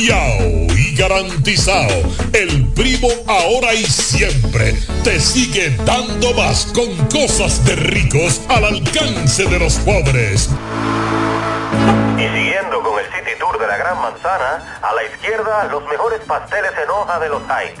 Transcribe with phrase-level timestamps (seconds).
[0.00, 2.02] y garantizado.
[2.32, 9.44] El primo ahora y siempre te sigue dando más con cosas de ricos al alcance
[9.44, 10.50] de los pobres.
[12.16, 16.20] Y siguiendo con el City Tour de la Gran Manzana, a la izquierda los mejores
[16.26, 17.80] pasteles en hoja de los Heights.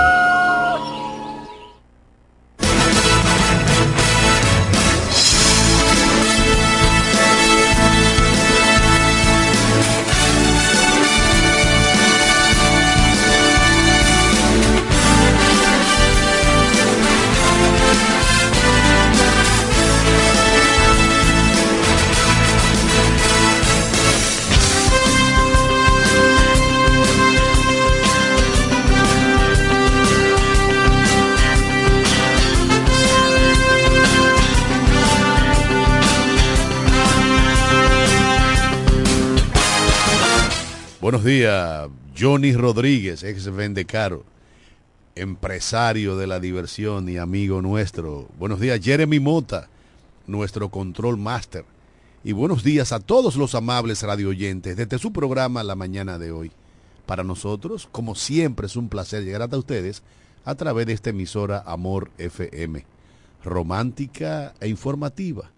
[41.21, 41.89] Buenos días,
[42.19, 44.23] Johnny Rodríguez, ex Vendecaro,
[45.13, 48.27] empresario de la diversión y amigo nuestro.
[48.39, 49.69] Buenos días, Jeremy Mota,
[50.25, 51.63] nuestro control master.
[52.23, 56.51] Y buenos días a todos los amables radioyentes desde su programa La Mañana de hoy.
[57.05, 60.01] Para nosotros, como siempre, es un placer llegar hasta ustedes
[60.43, 62.83] a través de esta emisora Amor FM,
[63.43, 65.51] romántica e informativa,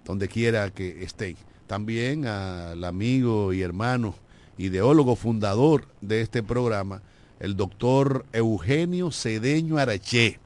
[0.07, 1.37] donde quiera que estén.
[1.67, 4.15] También al amigo y hermano
[4.61, 7.03] ideólogo fundador de este programa,
[7.41, 10.39] el doctor Eugenio Cedeño Araché,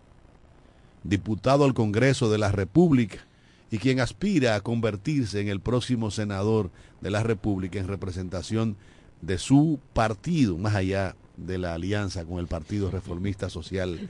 [1.03, 3.27] diputado al Congreso de la República
[3.73, 6.71] y quien aspira a convertirse en el próximo senador
[7.01, 8.77] de la República en representación
[9.21, 14.09] de su partido, más allá de la alianza con el Partido Reformista Social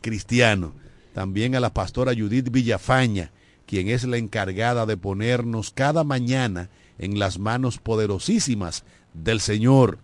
[0.00, 0.72] Cristiano.
[1.14, 3.30] También a la pastora Judith Villafaña,
[3.66, 9.98] quien es la encargada de ponernos cada mañana en las manos poderosísimas del Señor,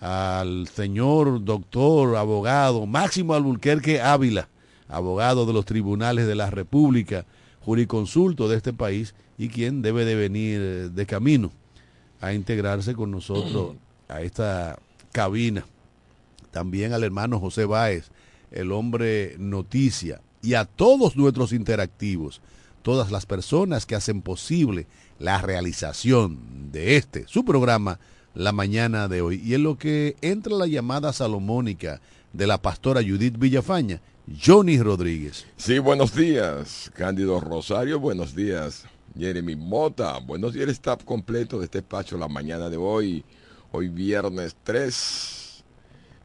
[0.00, 4.48] al señor doctor, abogado Máximo Alburquerque Ávila,
[4.88, 7.26] abogado de los tribunales de la República,
[7.60, 11.52] juriconsulto de este país y quien debe de venir de camino
[12.20, 13.76] a integrarse con nosotros
[14.08, 14.78] a esta
[15.12, 15.64] cabina.
[16.50, 18.10] También al hermano José Báez,
[18.50, 22.40] el hombre noticia, y a todos nuestros interactivos,
[22.82, 24.86] todas las personas que hacen posible
[25.18, 27.98] la realización de este, su programa,
[28.34, 29.40] la mañana de hoy.
[29.44, 32.00] Y en lo que entra la llamada salomónica
[32.32, 34.00] de la pastora Judith Villafaña,
[34.42, 35.46] Johnny Rodríguez.
[35.56, 38.84] Sí, buenos días, Cándido Rosario, buenos días,
[39.18, 43.24] Jeremy Mota, buenos días el staff completo de este espacio la mañana de hoy,
[43.72, 45.64] hoy viernes 3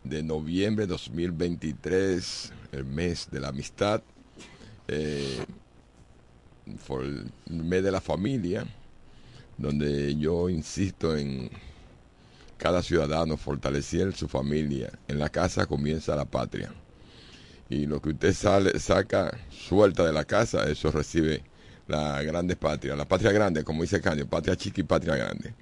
[0.04, 4.04] de noviembre de 2023, el mes de la amistad,
[4.88, 5.40] eh,
[6.68, 8.68] el mes de la familia,
[9.58, 11.50] donde yo insisto en
[12.58, 14.92] cada ciudadano fortalecer su familia.
[15.08, 16.74] En la casa comienza la patria.
[17.70, 21.44] Y lo que usted sale, saca suelta de la casa, eso recibe
[21.88, 22.96] la grande patria.
[22.96, 25.54] La patria grande, como dice Candio, patria chica y patria grande.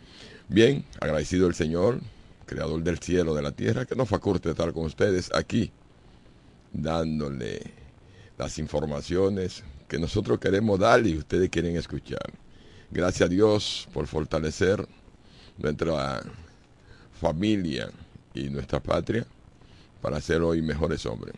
[0.50, 2.02] Bien, agradecido el Señor,
[2.46, 5.72] creador del cielo, de la tierra, que nos faculte estar con ustedes aquí,
[6.74, 7.62] dándole
[8.38, 12.34] las informaciones que nosotros queremos darle y ustedes quieren escuchar.
[12.92, 14.88] Gracias a Dios por fortalecer
[15.58, 16.22] nuestra
[17.24, 17.90] familia
[18.34, 19.26] y nuestra patria
[20.02, 21.34] para ser hoy mejores hombres.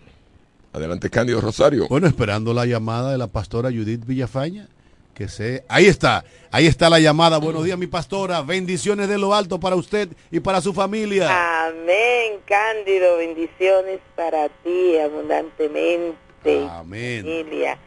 [0.74, 1.88] Adelante, Cándido Rosario.
[1.88, 4.68] Bueno, esperando la llamada de la pastora Judith Villafaña,
[5.14, 5.64] que sé.
[5.70, 7.38] Ahí está, ahí está la llamada.
[7.38, 8.42] Buenos días, mi pastora.
[8.42, 11.68] Bendiciones de lo alto para usted y para su familia.
[11.68, 13.18] Amén, Cándido.
[13.18, 16.68] Bendiciones para ti abundantemente.
[16.68, 17.22] Amén.
[17.22, 17.78] Familia.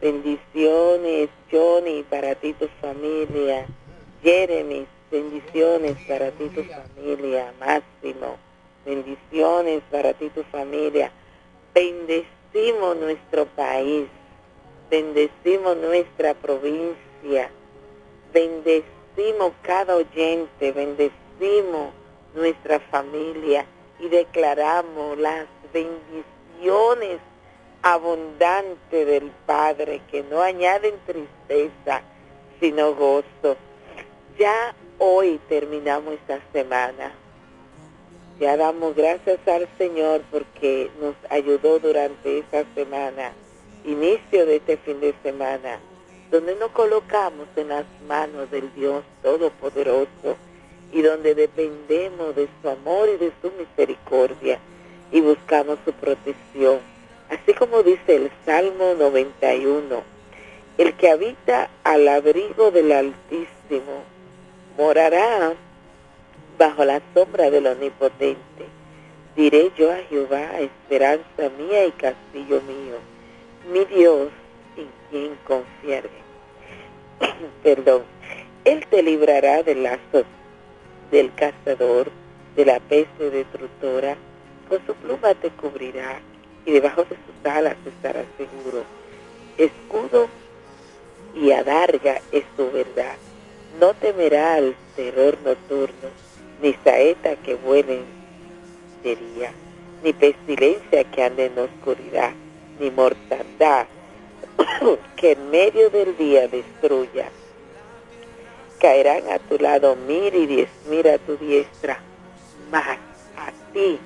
[0.00, 3.66] Bendiciones, Johnny, para ti tu familia.
[4.22, 7.52] Jeremy, bendiciones para ti tu familia.
[7.58, 8.36] Máximo,
[8.84, 11.10] bendiciones para ti tu familia.
[11.74, 14.06] Bendecimos nuestro país.
[14.90, 17.50] Bendecimos nuestra provincia.
[18.32, 20.72] Bendecimos cada oyente.
[20.72, 21.92] Bendecimos
[22.34, 23.66] nuestra familia.
[23.98, 27.20] Y declaramos las bendiciones
[27.82, 32.02] abundante del Padre, que no añaden tristeza,
[32.60, 33.56] sino gozo.
[34.38, 37.12] Ya hoy terminamos esta semana.
[38.38, 43.32] Ya damos gracias al Señor porque nos ayudó durante esta semana,
[43.84, 45.80] inicio de este fin de semana,
[46.30, 50.36] donde nos colocamos en las manos del Dios Todopoderoso
[50.92, 54.60] y donde dependemos de su amor y de su misericordia
[55.10, 56.78] y buscamos su protección
[57.30, 60.02] Así como dice el Salmo 91,
[60.78, 64.02] el que habita al abrigo del Altísimo
[64.76, 65.54] morará
[66.58, 68.66] bajo la sombra del Omnipotente.
[69.36, 72.96] Diré yo a Jehová, esperanza mía y castillo mío,
[73.72, 74.28] mi Dios
[74.76, 76.10] en quien confiaré.
[77.62, 78.02] Perdón,
[78.64, 80.24] Él te librará del lazo
[81.10, 82.10] del cazador,
[82.56, 84.16] de la peste destructora,
[84.68, 86.20] con su pluma te cubrirá
[86.64, 88.84] y debajo de sus alas estará seguro.
[89.58, 90.28] Escudo
[91.34, 93.16] y adarga es su verdad.
[93.78, 96.08] No temerá al terror nocturno,
[96.62, 98.00] ni saeta que vuele
[99.02, 99.52] de día,
[100.02, 102.32] ni pestilencia que ande en oscuridad,
[102.78, 103.86] ni mortandad
[105.16, 107.30] que en medio del día destruya.
[108.80, 110.68] Caerán a tu lado mil y diez
[111.06, 112.00] a tu diestra,
[112.70, 112.98] mas
[113.36, 113.98] a ti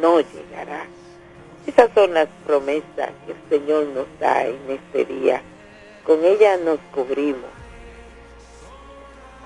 [0.00, 0.86] no llegará
[1.66, 5.42] esas son las promesas que el Señor nos da en este día.
[6.04, 7.55] Con ella nos cubrimos.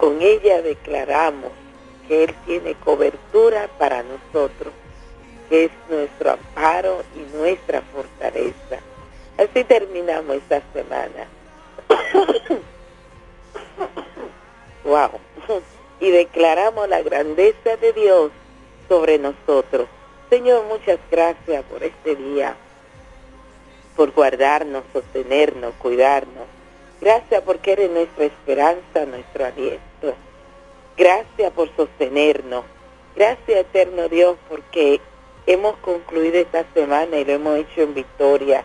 [0.01, 1.53] Con ella declaramos
[2.09, 4.73] que Él tiene cobertura para nosotros,
[5.49, 8.81] que es nuestro amparo y nuestra fortaleza.
[9.39, 11.29] Así terminamos esta semana.
[14.85, 15.11] wow.
[16.01, 18.33] Y declaramos la grandeza de Dios
[18.89, 19.87] sobre nosotros
[20.31, 22.55] Señor, muchas gracias por este día,
[23.97, 26.47] por guardarnos, sostenernos, cuidarnos.
[27.01, 29.90] Gracias porque eres nuestra esperanza, nuestro aliento.
[30.97, 32.65] Gracias por sostenernos.
[33.17, 35.01] Gracias, eterno Dios, porque
[35.47, 38.65] hemos concluido esta semana y lo hemos hecho en victoria,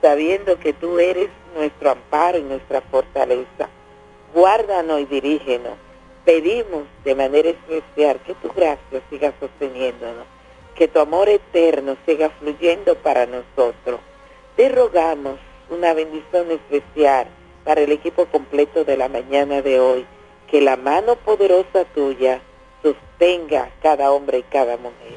[0.00, 3.68] sabiendo que tú eres nuestro amparo y nuestra fortaleza.
[4.34, 5.74] Guárdanos y dirígenos.
[6.24, 10.26] Pedimos de manera especial que tu gracia siga sosteniéndonos
[10.76, 14.00] que tu amor eterno siga fluyendo para nosotros.
[14.56, 15.38] Te rogamos
[15.70, 17.28] una bendición especial
[17.64, 20.06] para el equipo completo de la mañana de hoy,
[20.50, 22.40] que la mano poderosa tuya
[22.82, 25.16] sostenga cada hombre y cada mujer.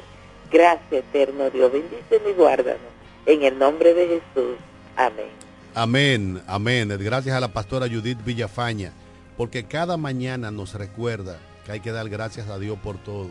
[0.50, 1.72] Gracias, eterno Dios.
[1.72, 2.80] Bendícenos y guárdanos.
[3.26, 4.56] En el nombre de Jesús.
[4.96, 5.28] Amén.
[5.74, 6.88] Amén, amén.
[6.98, 8.92] Gracias a la pastora Judith Villafaña,
[9.36, 13.30] porque cada mañana nos recuerda que hay que dar gracias a Dios por todo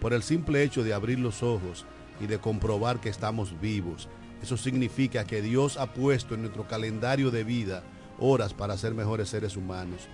[0.00, 1.84] por el simple hecho de abrir los ojos
[2.20, 4.08] y de comprobar que estamos vivos.
[4.42, 7.82] Eso significa que Dios ha puesto en nuestro calendario de vida
[8.18, 10.08] horas para ser mejores seres humanos,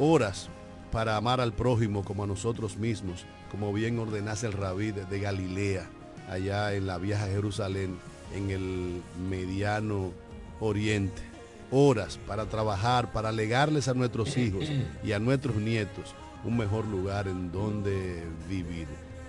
[0.00, 0.48] horas
[0.90, 5.86] para amar al prójimo como a nosotros mismos, como bien ordenase el rabí de Galilea,
[6.28, 7.98] allá en la vieja Jerusalén,
[8.34, 10.10] en el mediano
[10.58, 11.22] oriente.
[11.70, 14.64] Horas para trabajar, para legarles a nuestros hijos
[15.04, 16.14] y a nuestros nietos
[16.44, 18.88] un mejor lugar en donde vivir.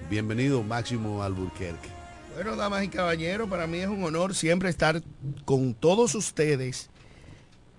[0.09, 1.89] Bienvenido Máximo Alburquerque.
[2.33, 5.03] Bueno, damas y caballeros, para mí es un honor siempre estar
[5.43, 6.89] con todos ustedes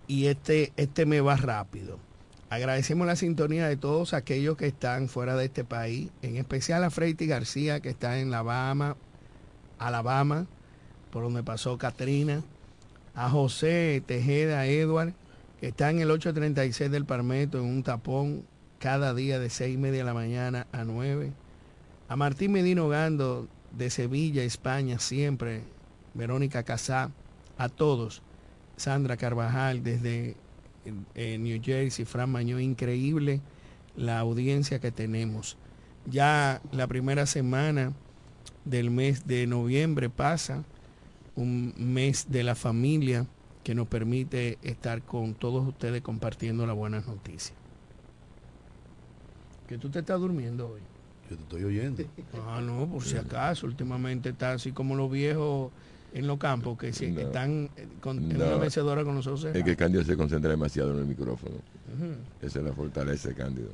[0.07, 1.99] y este, este me va rápido.
[2.53, 6.91] Agradecemos la sintonía de todos aquellos que están fuera de este país, en especial a
[6.91, 8.99] Freiti García, que está en Alabama,
[9.79, 10.47] Alabama,
[11.11, 12.43] por donde pasó Katrina,
[13.15, 15.15] a José Tejeda Edward,
[15.61, 18.45] que está en el 836 del Parmeto, en un tapón
[18.79, 21.33] cada día de seis y media de la mañana a 9.
[22.11, 25.63] A Martín Medino Gando, de Sevilla, España, siempre.
[26.13, 27.13] Verónica Casá,
[27.57, 28.21] a todos.
[28.77, 30.37] Sandra Carvajal, desde
[30.85, 33.41] New Jersey, Fran Mañó, increíble
[33.97, 35.57] la audiencia que tenemos.
[36.07, 37.93] Ya la primera semana
[38.65, 40.65] del mes de noviembre pasa,
[41.35, 43.27] un mes de la familia
[43.65, 47.57] que nos permite estar con todos ustedes compartiendo las buenas noticias.
[49.69, 50.81] Que tú te estás durmiendo hoy.
[51.31, 52.03] Yo te estoy oyendo.
[52.47, 55.71] Ah, no, por si acaso, últimamente está así como los viejos
[56.15, 58.47] en los campos que, que están eh, con, en No.
[58.47, 59.45] una mecedora con nosotros.
[59.55, 61.57] Es que Cándido se concentra demasiado en el micrófono.
[62.41, 63.71] Esa es la fortaleza de Cándido.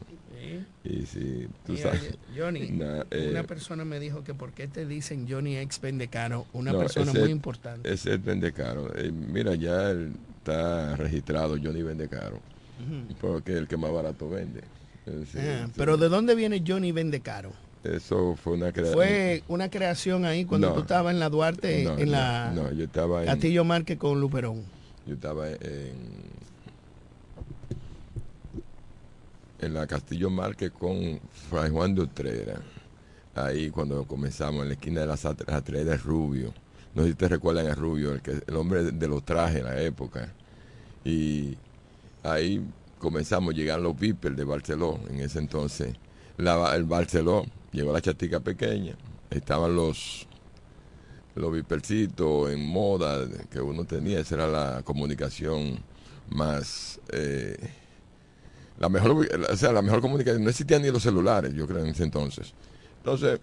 [0.85, 2.17] Y si tú Mira, sabes.
[2.37, 2.61] Johnny,
[3.11, 6.79] eh, una persona me dijo que por qué te dicen Johnny ex Vendecano, una no,
[6.79, 7.93] persona ese- muy importante.
[7.93, 8.93] Ese es Vendecaro.
[8.97, 12.37] Eh, mira, ya él está registrado Johnny Vendecaro.
[12.37, 13.15] Ujú.
[13.21, 14.61] Porque es el que más barato vende.
[15.07, 15.73] Eh, sí, Ah, sí.
[15.77, 17.53] Pero ¿de dónde viene Johnny Vendecaro?
[17.85, 18.95] Eso fue una creación.
[18.95, 20.75] Fue una creación ahí cuando No.
[20.75, 24.21] tú estabas en la Duarte, No, en la no, yo estaba en, Castillo Márquez con
[24.21, 24.63] Luperón.
[25.07, 26.29] yo estaba en
[29.61, 31.19] en la Castillo Márquez con
[31.51, 32.61] Fray Juan de Utrera.
[33.35, 36.53] Ahí cuando comenzamos en la esquina de las Atreides Rubio.
[36.95, 39.65] No sé si te recuerdan a Rubio, el, que, el hombre de, los trajes en
[39.65, 40.33] la época.
[41.05, 41.57] Y
[42.23, 42.65] ahí
[42.99, 45.95] comenzamos, llegaron los Vipers de Barceló en ese entonces.
[46.37, 47.45] La- el Barceló,
[47.79, 48.97] llegó la chatica pequeña,
[49.31, 50.27] estaban los
[51.35, 55.79] los vipercitos en moda que uno tenía, esa era la comunicación
[56.31, 57.57] más eh,
[58.79, 61.89] la mejor o sea la mejor comunicación no existían ni los celulares yo creo en
[61.89, 62.53] ese entonces.
[62.99, 63.41] Entonces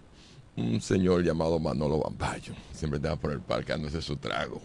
[0.56, 4.60] un señor llamado Manolo Bambayo siempre estaba por el parque dándose su trago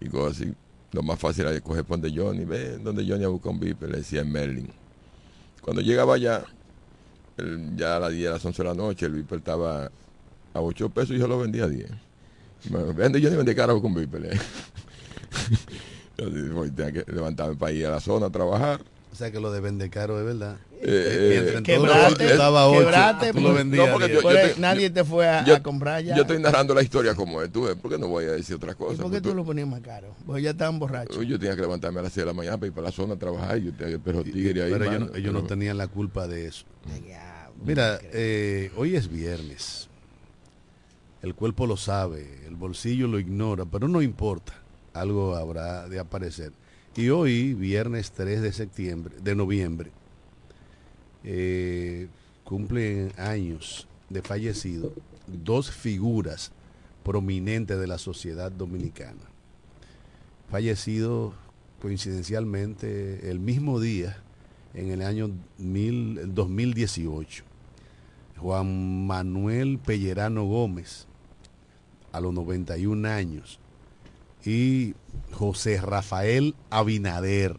[0.00, 0.54] y cosas así.
[0.92, 3.90] Lo más fácil era coger por donde Johnny ve donde Johnny a buscar un viper
[3.90, 4.70] le decía Merlin.
[5.60, 6.44] Cuando llegaba allá
[7.36, 9.86] el- ya a las 10 a las 11 de la noche el viper estaba
[10.54, 11.90] a 8 pesos y yo lo vendía a 10
[12.70, 14.24] bueno, vende yo ni vendí carajo con Viper.
[14.24, 14.38] eh.
[16.16, 18.80] Yo dije, "Voy, tenía que levantarme para ir a la zona a trabajar.
[19.12, 20.56] O sea que lo de vender caro es verdad.
[20.80, 24.12] Eh, eh, todo Quebrate, lo estaba a ocho, quebrate, tú lo porque- vendías No, porque
[24.12, 24.20] yo-
[24.54, 26.16] te- nadie te fue a, yo- a comprar ya.
[26.16, 27.50] Yo estoy narrando la historia como es.
[27.50, 27.74] ¿Tú ves?
[27.76, 28.88] ¿Por qué no voy a decir otra ¿Y cosa?
[28.88, 30.14] por qué Porque tú lo ponías más caro?
[30.26, 31.16] Porque ya estaban borrachos.
[31.26, 33.14] Yo tenía que levantarme a las 6 de la mañana para ir para la zona
[33.14, 33.58] a trabajar.
[33.58, 34.72] Y yo tenía que pero tigre ahí.
[34.72, 36.64] Pero ellos, no- ellos no pero- tenían la culpa de eso.
[36.86, 37.00] Ya,
[37.62, 39.88] Mira, eh, hoy es viernes.
[41.22, 44.52] El cuerpo lo sabe, el bolsillo lo ignora, pero no importa.
[44.92, 46.52] Algo habrá de aparecer.
[46.96, 49.90] Y hoy, viernes 3 de septiembre, de noviembre,
[51.24, 52.08] eh,
[52.44, 54.92] cumplen años de fallecido
[55.26, 56.52] dos figuras
[57.02, 59.22] prominentes de la sociedad dominicana.
[60.50, 61.34] Fallecido
[61.80, 64.23] coincidencialmente el mismo día
[64.74, 67.44] en el año mil- 2018.
[68.38, 71.06] Juan Manuel Pellerano Gómez,
[72.12, 73.58] a los 91 años,
[74.44, 74.94] y
[75.32, 77.56] José Rafael Abinader,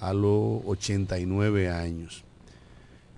[0.00, 2.24] a los 89 años.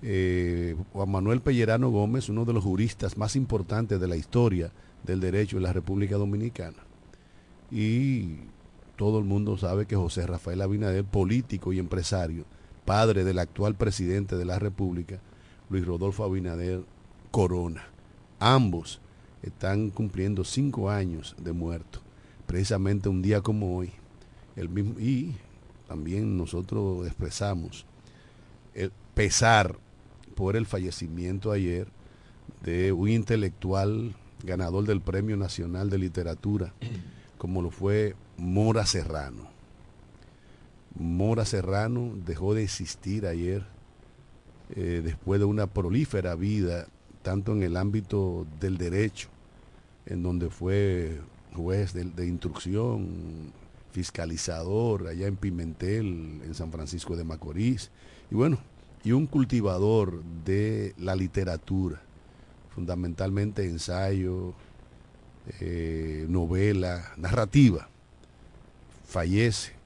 [0.03, 4.71] Eh, Juan Manuel Pellerano Gómez, uno de los juristas más importantes de la historia
[5.03, 6.77] del derecho en la República Dominicana.
[7.73, 8.37] Y
[8.97, 12.45] todo el mundo sabe que José Rafael Abinader, político y empresario,
[12.88, 15.21] padre del actual presidente de la República,
[15.68, 16.85] Luis Rodolfo Abinader
[17.30, 17.85] Corona.
[18.40, 19.02] Ambos
[19.42, 22.00] están cumpliendo cinco años de muerto,
[22.47, 23.92] precisamente un día como hoy.
[24.57, 25.35] El mismo, y
[25.87, 27.85] también nosotros expresamos
[28.73, 29.76] el pesar
[30.35, 31.88] por el fallecimiento ayer
[32.62, 36.73] de un intelectual ganador del Premio Nacional de Literatura,
[37.37, 39.58] como lo fue Mora Serrano.
[40.99, 43.64] Mora Serrano dejó de existir ayer
[44.75, 46.88] eh, después de una prolífera vida,
[47.23, 49.28] tanto en el ámbito del derecho,
[50.07, 51.21] en donde fue
[51.55, 53.52] juez de, instrucción,
[53.93, 57.90] fiscalizador allá en Pimentel, en San Francisco de Macorís,
[58.31, 58.59] y bueno,
[59.05, 62.00] y un cultivador de la literatura,
[62.75, 64.52] fundamentalmente ensayo,
[65.61, 67.88] eh, novela, narrativa,
[69.07, 69.78] fallece,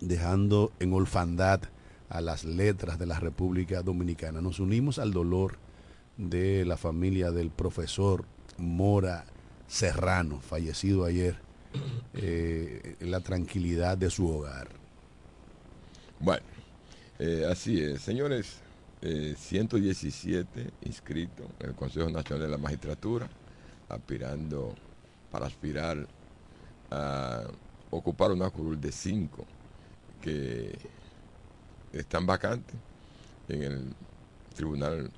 [0.00, 1.60] dejando en orfandad
[2.08, 4.40] a las letras de la República Dominicana.
[4.40, 5.58] Nos unimos al dolor
[6.16, 8.24] de la familia del profesor
[8.58, 9.24] Mora
[9.66, 11.36] Serrano, fallecido ayer,
[12.14, 14.68] eh, en la tranquilidad de su hogar.
[16.20, 16.44] Bueno,
[17.18, 18.02] eh, así es.
[18.02, 18.58] Señores,
[19.02, 23.28] eh, 117 inscritos en el Consejo Nacional de la Magistratura,
[23.88, 24.74] aspirando
[25.30, 26.06] para aspirar
[26.90, 27.42] a
[27.90, 29.46] ocupar una curul de 5
[30.24, 30.72] que
[31.92, 32.74] están vacantes
[33.46, 33.92] en el
[34.56, 35.10] Tribunal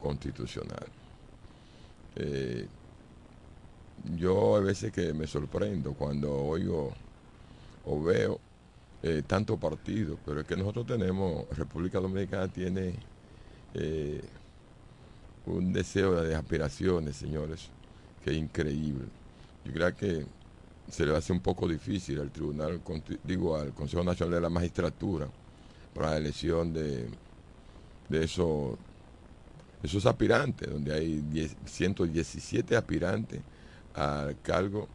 [0.00, 0.86] Constitucional.
[2.16, 2.66] Eh,
[4.16, 6.92] yo a veces que me sorprendo cuando oigo
[7.84, 8.40] o veo
[9.02, 12.94] eh, tanto partido, pero es que nosotros tenemos, República Dominicana tiene
[13.74, 14.22] eh,
[15.44, 17.68] un deseo de aspiraciones, señores,
[18.24, 19.04] que es increíble.
[19.66, 20.26] Yo creo que
[20.90, 22.80] se le hace un poco difícil al Tribunal,
[23.22, 25.28] digo, al Consejo Nacional de la Magistratura
[25.94, 27.08] para la elección de,
[28.08, 28.76] de esos,
[29.82, 33.40] esos aspirantes, donde hay 10 117 aspirantes
[33.94, 34.88] al cargo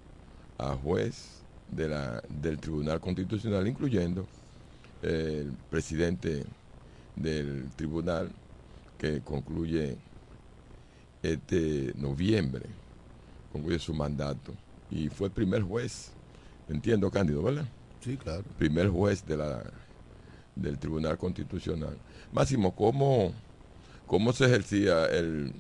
[0.58, 1.42] a juez
[1.72, 4.28] de la, del Tribunal Constitucional, incluyendo
[5.02, 6.44] el presidente
[7.16, 8.30] del tribunal
[8.98, 9.98] que concluye
[11.24, 12.66] este noviembre,
[13.52, 14.54] concluye su mandato
[14.92, 16.12] y fue el primer juez,
[16.68, 17.66] entiendo Cándido, ¿verdad?
[18.02, 18.44] Sí, claro.
[18.58, 19.64] Primer juez de la,
[20.56, 21.98] del Tribunal Constitucional.
[22.32, 23.34] Máximo, ¿cómo,
[24.08, 25.54] cómo se ejercía el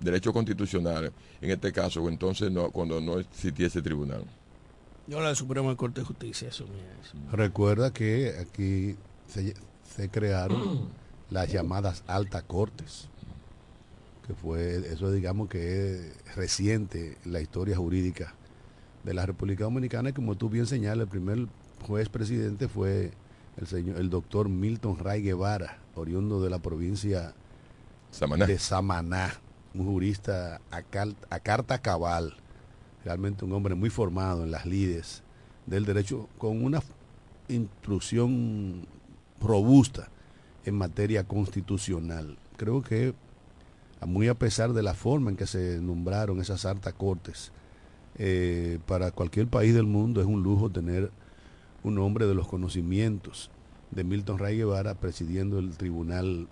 [0.00, 4.24] derecho constitucional en este caso, entonces no, cuando no existiese tribunal?
[5.06, 8.96] Yo la Suprema Corte de Justicia, eso mira, Recuerda que aquí
[9.26, 9.54] se,
[9.96, 10.88] se crearon
[11.30, 13.08] las llamadas altas cortes,
[14.26, 18.34] que fue, eso digamos que es reciente en la historia jurídica
[19.04, 21.46] de la República Dominicana, y como tú bien señalas, el primer
[21.86, 23.12] juez presidente fue
[23.56, 27.34] el señor, el doctor Milton Ray Guevara, oriundo de la provincia
[28.10, 28.46] Samaná.
[28.46, 29.34] de Samaná,
[29.74, 32.34] un jurista a, cal- a carta cabal,
[33.04, 35.22] realmente un hombre muy formado en las lides
[35.66, 36.82] del derecho, con una
[37.48, 38.86] instrucción
[39.40, 40.08] robusta
[40.64, 42.36] en materia constitucional.
[42.56, 43.14] Creo que,
[44.06, 47.52] muy a pesar de la forma en que se nombraron esas altas cortes,
[48.18, 51.10] eh, para cualquier país del mundo es un lujo tener
[51.82, 53.50] un hombre de los conocimientos
[53.90, 56.48] de Milton Ray Guevara presidiendo el Tribunal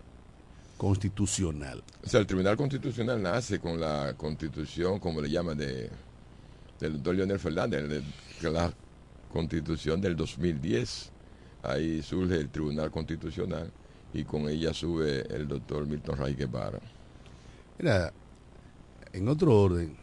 [0.76, 1.82] Constitucional.
[2.04, 5.90] O sea, el Tribunal Constitucional nace con la constitución, como le llaman, de,
[6.80, 8.72] del doctor Leonel Fernández, de, de la
[9.32, 11.10] constitución del 2010.
[11.64, 13.70] Ahí surge el Tribunal Constitucional
[14.14, 16.80] y con ella sube el doctor Milton Ray Guevara.
[17.78, 18.12] Mira,
[19.12, 19.96] en otro orden,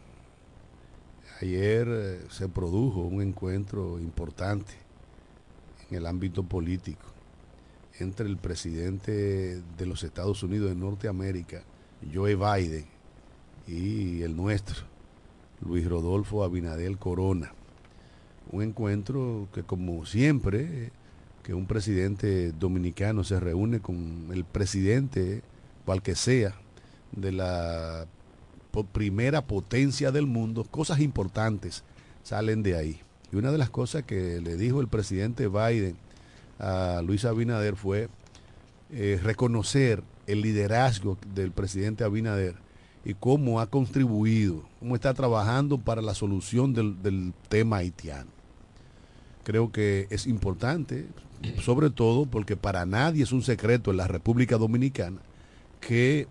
[1.40, 4.72] ayer eh, se produjo un encuentro importante
[5.90, 7.06] en el ámbito político
[7.98, 11.62] entre el presidente de los Estados Unidos de Norteamérica,
[12.12, 12.84] Joe Biden,
[13.66, 14.84] y el nuestro,
[15.66, 17.52] Luis Rodolfo Abinadel Corona.
[18.52, 20.92] Un encuentro que como siempre,
[21.42, 25.42] que un presidente dominicano se reúne con el presidente,
[25.84, 26.54] cual que sea,
[27.12, 28.06] de la
[28.84, 31.84] primera potencia del mundo, cosas importantes
[32.22, 33.00] salen de ahí.
[33.32, 35.96] Y una de las cosas que le dijo el presidente Biden
[36.58, 38.08] a Luis Abinader fue
[38.90, 42.54] eh, reconocer el liderazgo del presidente Abinader
[43.04, 48.30] y cómo ha contribuido, cómo está trabajando para la solución del, del tema haitiano.
[49.44, 51.06] Creo que es importante,
[51.62, 55.20] sobre todo porque para nadie es un secreto en la República Dominicana
[55.80, 56.26] que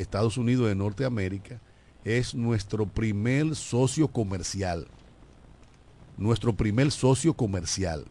[0.00, 1.60] Estados Unidos de Norteamérica
[2.04, 4.86] es nuestro primer socio comercial.
[6.16, 8.04] Nuestro primer socio comercial.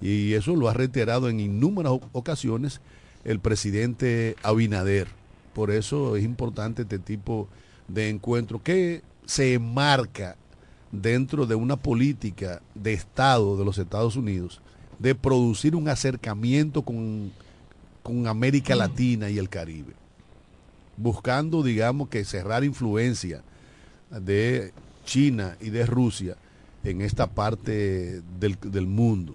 [0.00, 2.80] Y eso lo ha reiterado en innumerables ocasiones
[3.24, 5.08] el presidente Abinader.
[5.54, 7.48] Por eso es importante este tipo
[7.88, 10.36] de encuentro que se enmarca
[10.92, 14.60] dentro de una política de Estado de los Estados Unidos
[14.98, 17.32] de producir un acercamiento con,
[18.02, 19.94] con América Latina y el Caribe
[20.96, 23.42] buscando, digamos, que cerrar influencia
[24.10, 24.72] de
[25.04, 26.36] China y de Rusia
[26.84, 29.34] en esta parte del, del mundo,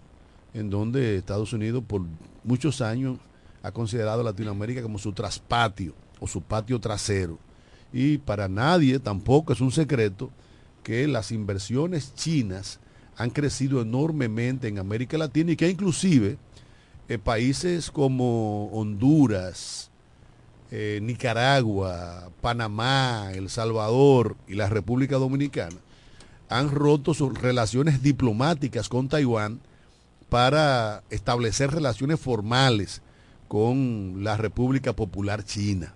[0.53, 2.01] en donde Estados Unidos por
[2.43, 3.17] muchos años
[3.63, 7.37] ha considerado a Latinoamérica como su traspatio o su patio trasero.
[7.93, 10.31] Y para nadie tampoco es un secreto
[10.83, 12.79] que las inversiones chinas
[13.17, 16.37] han crecido enormemente en América Latina y que inclusive
[17.07, 19.90] eh, países como Honduras,
[20.71, 25.77] eh, Nicaragua, Panamá, El Salvador y la República Dominicana
[26.49, 29.61] han roto sus relaciones diplomáticas con Taiwán
[30.29, 33.01] para establecer relaciones formales
[33.47, 35.93] con la República Popular China.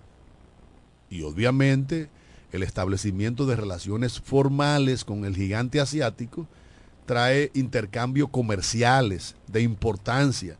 [1.10, 2.08] Y obviamente
[2.52, 6.46] el establecimiento de relaciones formales con el gigante asiático
[7.06, 10.56] trae intercambios comerciales de importancia,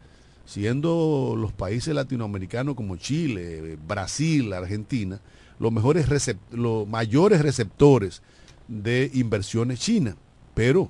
[0.46, 5.20] siendo los países latinoamericanos como Chile, Brasil, Argentina,
[5.59, 6.06] los, mejores
[6.52, 8.22] los mayores receptores
[8.68, 10.14] de inversiones chinas.
[10.54, 10.88] Pero,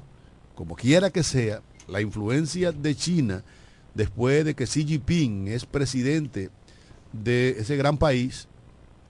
[0.54, 3.42] como quiera que sea, la influencia de China,
[3.94, 6.50] después de que Xi Jinping es presidente
[7.12, 8.48] de ese gran país,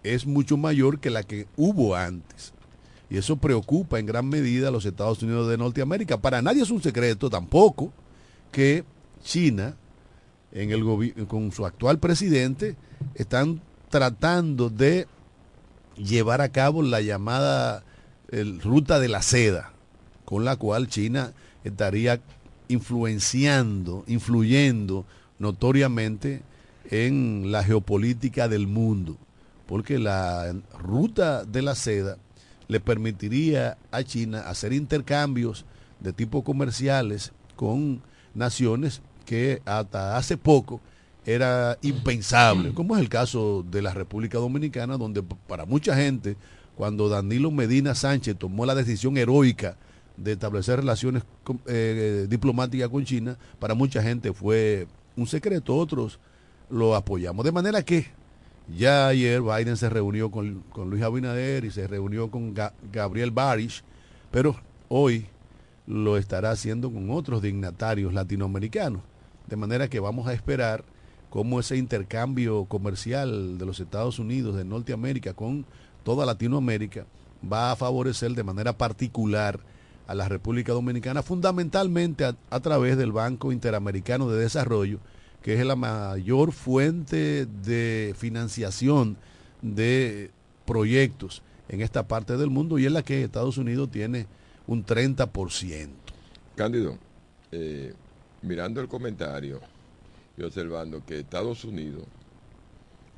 [0.04, 2.52] es mucho mayor que la que hubo antes.
[3.10, 6.20] Y eso preocupa en gran medida a los Estados Unidos de Norteamérica.
[6.20, 7.92] Para nadie es un secreto tampoco
[8.50, 8.84] que
[9.24, 9.76] China,
[10.56, 12.76] en el con su actual presidente,
[13.14, 15.06] están tratando de
[15.96, 17.84] llevar a cabo la llamada
[18.62, 19.72] ruta de la seda,
[20.24, 22.20] con la cual China estaría
[22.68, 25.04] influenciando, influyendo
[25.38, 26.42] notoriamente
[26.90, 29.18] en la geopolítica del mundo,
[29.66, 32.16] porque la ruta de la seda
[32.66, 35.66] le permitiría a China hacer intercambios
[36.00, 38.00] de tipo comerciales con
[38.34, 40.80] naciones que hasta hace poco
[41.26, 46.36] era impensable, como es el caso de la República Dominicana, donde para mucha gente,
[46.76, 49.76] cuando Danilo Medina Sánchez tomó la decisión heroica
[50.16, 51.24] de establecer relaciones
[51.66, 54.86] eh, diplomáticas con China, para mucha gente fue
[55.16, 56.20] un secreto, otros
[56.70, 57.44] lo apoyamos.
[57.44, 58.06] De manera que
[58.74, 62.54] ya ayer Biden se reunió con, Luis Abinader y se reunió con
[62.92, 63.82] Gabriel Barish,
[64.30, 64.56] pero
[64.88, 65.26] hoy
[65.86, 69.02] lo estará haciendo con otros dignatarios latinoamericanos.
[69.48, 70.84] De manera que vamos a esperar
[71.30, 75.66] cómo ese intercambio comercial de los Estados Unidos, de Norteamérica, con
[76.02, 77.06] toda Latinoamérica,
[77.50, 79.60] va a favorecer de manera particular
[80.06, 85.00] a la República Dominicana, fundamentalmente a, través del Banco Interamericano de Desarrollo,
[85.42, 89.16] que es la mayor fuente de financiación
[89.62, 90.30] de
[90.64, 94.26] proyectos en esta parte del mundo y es la que Estados Unidos tiene
[94.66, 95.88] un 30%.
[96.54, 96.98] Cándido,
[97.52, 97.94] eh,
[98.46, 99.60] mirando el comentario,
[100.36, 102.04] y observando que Estados Unidos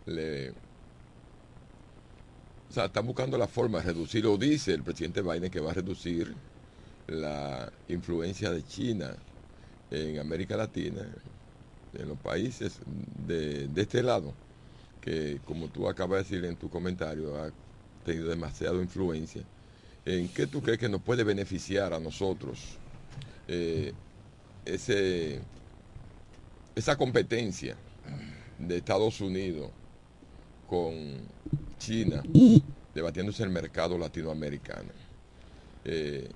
[0.07, 0.51] le...
[0.51, 5.71] O sea, están buscando la forma de reducir, o dice el presidente Biden que va
[5.71, 6.35] a reducir
[7.07, 9.14] la influencia de China
[9.91, 11.07] en América Latina,
[11.95, 12.81] en los países
[13.27, 14.35] de, de este lado,
[15.01, 17.51] que como tú acabas de decir en tu comentario, ha
[18.05, 19.43] tenido demasiada influencia.
[20.05, 22.79] ¿En qué tú crees que nos puede beneficiar a nosotros
[23.47, 23.95] eh,
[26.75, 27.77] esa competencia
[28.59, 29.71] de Estados Unidos
[30.69, 30.93] con
[31.79, 32.23] China
[32.95, 34.91] debatiéndose el mercado latinoamericano.
[35.85, 36.29] Eh,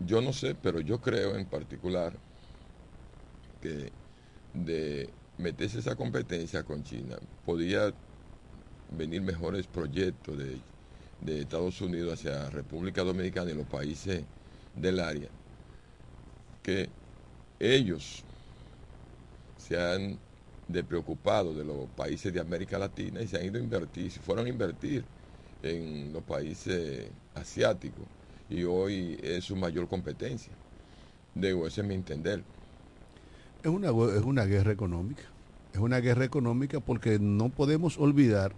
[0.00, 2.12] yo no sé, pero yo creo en particular
[3.62, 3.90] que
[4.52, 7.16] de meterse esa competencia con China
[7.46, 7.94] podía
[8.90, 10.36] venir mejores proyectos
[11.20, 14.24] de Estados Unidos hacia República Dominicana y los países
[14.74, 15.30] del área
[16.64, 16.88] que
[17.60, 18.24] ellos
[19.58, 20.18] se han
[20.66, 24.18] de preocupado de los países de América Latina y se han ido a invertir, si
[24.18, 25.04] fueron a invertir
[25.62, 28.04] en los países asiáticos
[28.48, 30.52] y hoy es su mayor competencia.
[31.34, 32.42] Digo, ese es mi entender.
[33.62, 35.22] Es una, es una guerra económica.
[35.72, 38.54] Es una guerra económica porque no podemos olvidar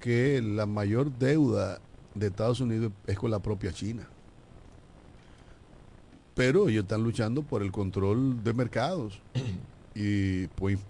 [0.00, 1.80] que la mayor deuda
[2.14, 4.06] de Estados Unidos es con la propia China.
[6.34, 9.20] Pero ellos están luchando por el control de mercados
[9.94, 10.46] y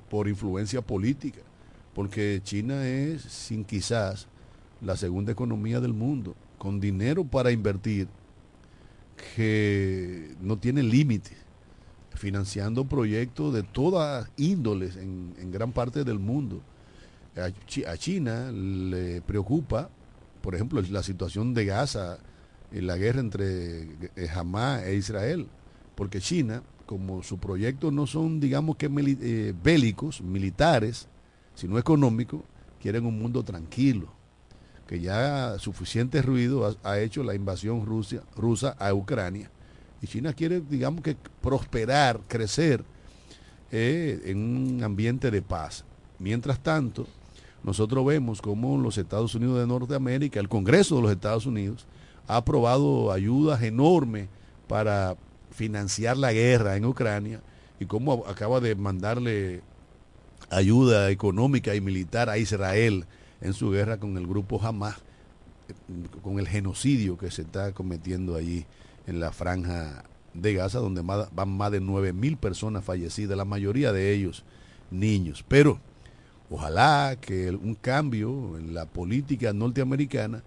[0.08, 1.40] por, influencia política,
[1.94, 4.28] porque China es, sin quizás,
[4.80, 8.08] la segunda economía del mundo, con dinero para invertir
[9.36, 11.32] que no tiene límite,
[12.14, 16.60] financiando proyectos de todas índoles en, gran parte del mundo.
[17.36, 19.90] A, China le preocupa,
[20.40, 22.18] por ejemplo, la situación de Gaza,
[22.72, 23.82] en la guerra entre
[24.16, 25.46] eh, Hamas e Israel,
[25.94, 31.08] porque China como sus proyectos no son, digamos que eh, bélicos, militares,
[31.54, 32.42] sino económicos,
[32.80, 34.12] quieren un mundo tranquilo,
[34.86, 37.86] que ya suficiente ruido ha, hecho la invasión
[38.36, 39.50] rusa a Ucrania.
[40.02, 42.84] Y China quiere, digamos que, prosperar, crecer
[43.70, 45.84] eh, en un ambiente de paz.
[46.18, 47.06] Mientras tanto,
[47.62, 51.86] nosotros vemos como los Estados Unidos de Norteamérica, el Congreso de los Estados Unidos,
[52.32, 54.28] ha aprobado ayudas enormes
[54.68, 55.16] para
[55.50, 57.42] financiar la guerra en Ucrania
[57.78, 59.62] y cómo acaba de mandarle
[60.50, 63.06] ayuda económica y militar a Israel
[63.40, 64.96] en su guerra con el grupo Hamas,
[66.22, 68.64] con el genocidio que se está cometiendo allí
[69.06, 73.92] en la franja de Gaza, donde van más de 9 mil personas fallecidas, la mayoría
[73.92, 74.44] de ellos
[74.90, 75.44] niños.
[75.46, 75.80] Pero
[76.50, 80.42] ojalá que un cambio en la política norteamericana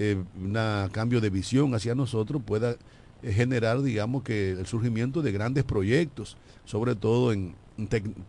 [0.00, 0.56] eh, un
[0.92, 2.76] cambio de visión hacia nosotros, pueda
[3.22, 7.54] eh, generar, digamos, que el surgimiento de grandes proyectos, sobre todo en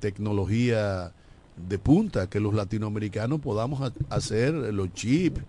[0.01, 1.13] tecnología
[1.55, 5.39] de punta, que los latinoamericanos podamos hacer los chips,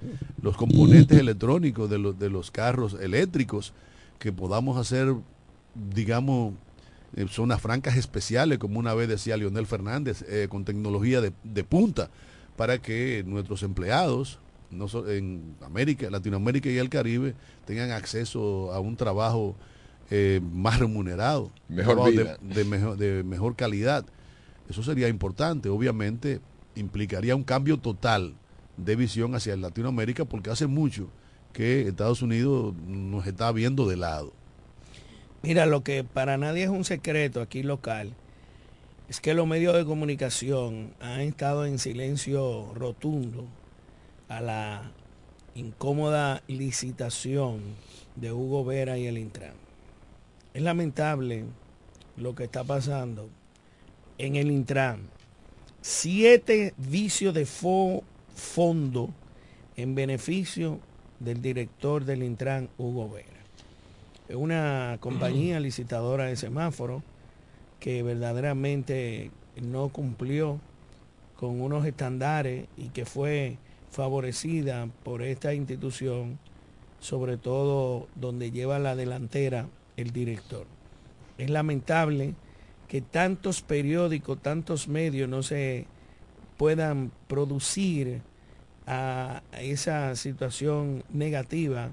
[0.40, 3.72] los componentes electrónicos de los, de los carros eléctricos,
[4.20, 5.12] que podamos hacer,
[5.74, 6.54] digamos,
[7.16, 11.64] eh, zonas francas especiales, como una vez decía Leonel Fernández, eh, con tecnología de, de,
[11.64, 12.10] punta,
[12.56, 14.38] para que nuestros empleados
[14.72, 19.54] no en América, Latinoamérica y el Caribe tengan acceso a un trabajo
[20.10, 24.04] eh, más remunerado, mejor De, mejor, de mejor calidad.
[24.68, 26.40] Eso sería importante, obviamente
[26.74, 28.34] implicaría un cambio total
[28.76, 31.08] de visión hacia Latinoamérica porque hace mucho
[31.52, 34.32] que Estados Unidos nos está viendo de lado.
[35.42, 38.14] Mira, lo que para nadie es un secreto aquí local
[39.08, 43.46] es que los medios de comunicación han estado en silencio rotundo
[44.36, 44.92] a la
[45.54, 47.60] incómoda licitación
[48.16, 49.54] de Hugo Vera y el Intran.
[50.54, 51.44] Es lamentable
[52.16, 53.28] lo que está pasando
[54.18, 55.08] en el Intran.
[55.80, 59.10] Siete vicios de fondo
[59.76, 60.80] en beneficio
[61.20, 63.32] del director del Intran, Hugo Vera
[64.34, 67.02] una compañía licitadora de semáforo
[67.80, 70.60] que verdaderamente no cumplió
[71.36, 73.58] con unos estándares y que fue
[73.92, 76.38] favorecida por esta institución,
[76.98, 80.66] sobre todo donde lleva la delantera el director.
[81.38, 82.34] Es lamentable
[82.88, 85.86] que tantos periódicos, tantos medios no se
[86.56, 88.22] puedan producir
[88.86, 91.92] a esa situación negativa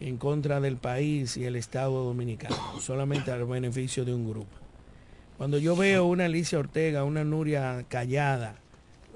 [0.00, 4.56] en contra del país y el Estado dominicano, solamente al beneficio de un grupo.
[5.38, 8.61] Cuando yo veo una Alicia Ortega, una Nuria Callada,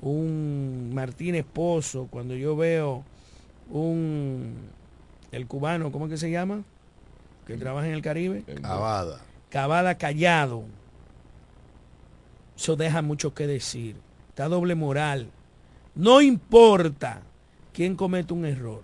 [0.02, 3.04] un Martínez Pozo, cuando yo veo
[3.70, 4.54] un
[5.32, 6.62] el cubano, ¿cómo que se llama?
[7.46, 8.42] Que trabaja en el Caribe.
[8.62, 9.20] Cavada.
[9.50, 10.64] Cavada Callado.
[12.56, 13.96] Eso deja mucho que decir.
[14.30, 15.30] Está doble moral.
[15.94, 17.22] No importa
[17.72, 18.82] quién comete un error.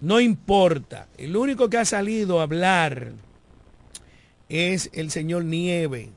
[0.00, 1.08] No importa.
[1.18, 3.12] El único que ha salido a hablar
[4.48, 6.10] es el señor Nieve,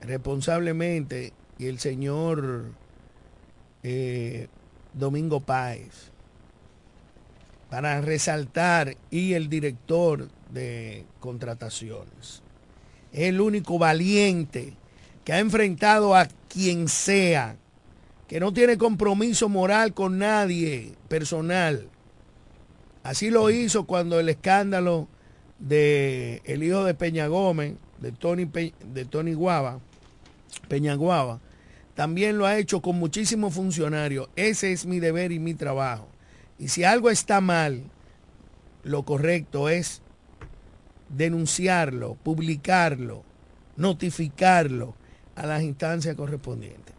[0.00, 2.66] responsablemente, y el señor
[3.82, 4.48] eh,
[4.92, 6.10] Domingo Páez,
[7.70, 12.42] para resaltar, y el director de contrataciones.
[13.12, 14.74] Es el único valiente
[15.24, 17.56] que ha enfrentado a quien sea,
[18.28, 21.88] que no tiene compromiso moral con nadie personal
[23.06, 25.06] Así lo hizo cuando el escándalo
[25.60, 29.78] de el hijo de Peña Gómez, de Tony, de Tony Guava,
[30.68, 31.40] Peña Guava,
[31.94, 34.28] también lo ha hecho con muchísimos funcionarios.
[34.36, 36.08] Ese es mi deber y mi trabajo.
[36.58, 37.84] Y si algo está mal,
[38.82, 40.02] lo correcto es
[41.08, 43.24] denunciarlo, publicarlo,
[43.76, 44.94] notificarlo
[45.34, 46.94] a las instancias correspondientes.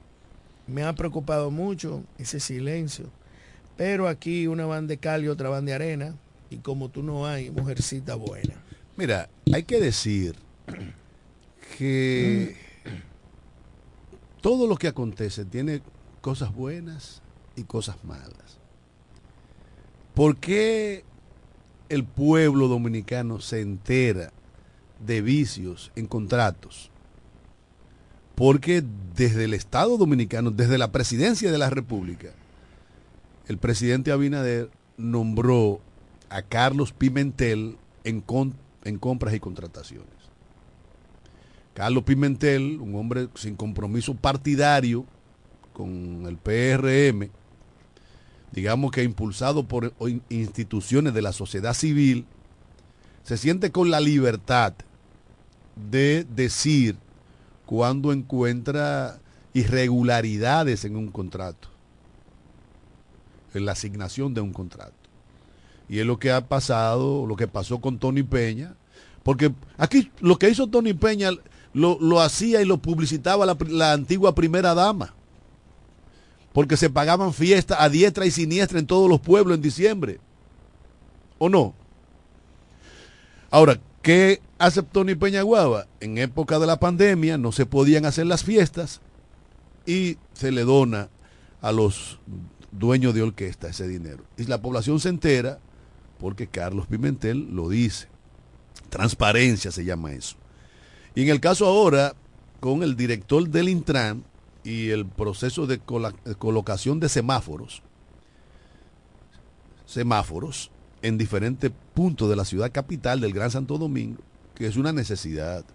[0.67, 3.11] Me ha preocupado mucho ese silencio
[3.77, 6.15] pero aquí una van de cal y otra van de arena.
[6.49, 8.55] Y como tú no hay, mujercita buena.
[8.97, 10.35] Mira, hay que decir
[11.77, 12.55] que
[14.41, 15.81] todo lo que acontece tiene
[16.21, 17.21] cosas buenas
[17.55, 18.57] y cosas malas.
[20.13, 21.03] ¿Por qué
[21.89, 24.31] el pueblo dominicano se entera
[25.05, 26.89] de vicios en contratos?
[28.35, 28.83] Porque
[29.15, 32.29] desde el Estado dominicano, desde la presidencia de la República,
[33.47, 35.81] el presidente Abinader nombró
[36.29, 38.23] a Carlos Pimentel en,
[38.83, 40.16] en compras y contrataciones.
[41.77, 45.05] Carlos Pimentel, un hombre sin compromiso partidario
[45.73, 47.29] con el PRM,
[48.51, 49.93] digamos que impulsado por
[50.29, 52.25] instituciones de la sociedad civil,
[53.21, 54.73] se siente con la libertad
[55.75, 56.97] de decir
[57.67, 59.19] cuando encuentra
[59.53, 61.69] irregularidades en un contrato
[63.53, 64.95] en la asignación de un contrato.
[65.87, 68.75] Y es lo que ha pasado, lo que pasó con Tony Peña,
[69.21, 71.29] porque aquí lo que hizo Tony Peña
[71.77, 75.13] lo, hacía y lo publicitaba la, antigua primera dama,
[76.53, 80.19] porque se pagaban fiestas a diestra y siniestra en todos los pueblos en diciembre,
[81.37, 81.75] ¿o no?
[83.51, 85.87] Ahora, ¿qué hace Tony Peña Guava?
[85.99, 89.01] En época de la pandemia no se podían hacer las fiestas
[89.85, 91.09] y se le dona
[91.61, 92.19] a los
[92.71, 94.23] dueño de orquesta ese dinero.
[94.37, 95.59] Y la población se entera
[96.19, 98.07] porque Carlos Pimentel lo dice.
[98.89, 100.35] Transparencia se llama eso.
[101.17, 102.13] Y en el caso ahora,
[102.59, 104.23] con el director del Intran
[104.63, 107.81] y el proceso de colocación de semáforos,
[109.87, 110.69] semáforos
[111.01, 114.21] en diferentes puntos de la ciudad capital del Gran Santo Domingo,
[114.53, 115.65] que es una necesidad.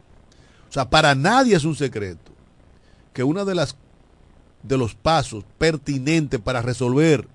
[0.69, 2.31] O sea, para nadie es un secreto
[3.13, 3.75] que una de las
[4.63, 7.27] de los pasos pertinentes para resolver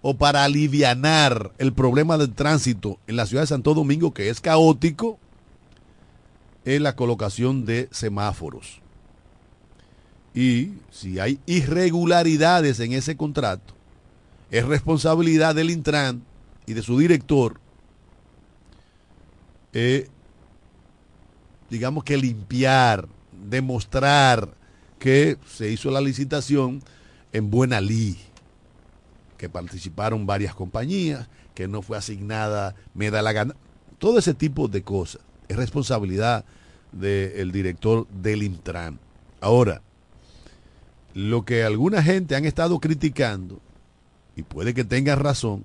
[0.00, 4.40] o para alivianar el problema del tránsito en la ciudad de Santo Domingo, que es
[4.40, 5.18] caótico,
[6.64, 8.80] es la colocación de semáforos.
[10.34, 13.74] Y si hay irregularidades en ese contrato,
[14.50, 16.22] es responsabilidad del Intran
[16.66, 17.60] y de su director,
[19.72, 20.08] eh,
[21.70, 23.08] digamos que limpiar,
[23.48, 24.54] demostrar
[24.98, 26.82] que se hizo la licitación
[27.32, 28.16] en buena ley,
[29.36, 33.54] que participaron varias compañías, que no fue asignada, me da la gana,
[33.98, 35.20] todo ese tipo de cosas.
[35.48, 36.44] Es responsabilidad
[36.92, 38.98] del director del Intran.
[39.40, 39.82] Ahora,
[41.14, 43.60] lo que alguna gente han estado criticando,
[44.36, 45.64] y puede que tenga razón,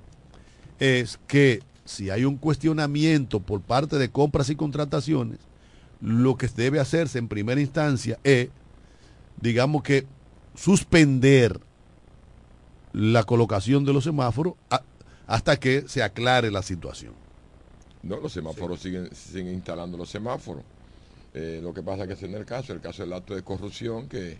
[0.79, 5.39] es que si hay un cuestionamiento por parte de compras y contrataciones,
[6.01, 8.49] lo que debe hacerse en primera instancia es,
[9.41, 10.05] digamos que,
[10.55, 11.59] suspender
[12.93, 14.53] la colocación de los semáforos
[15.25, 17.13] hasta que se aclare la situación.
[18.03, 20.63] No, los semáforos siguen, siguen instalando los semáforos.
[21.33, 24.07] Eh, lo que pasa es que es el caso, el caso del acto de corrupción
[24.07, 24.37] que,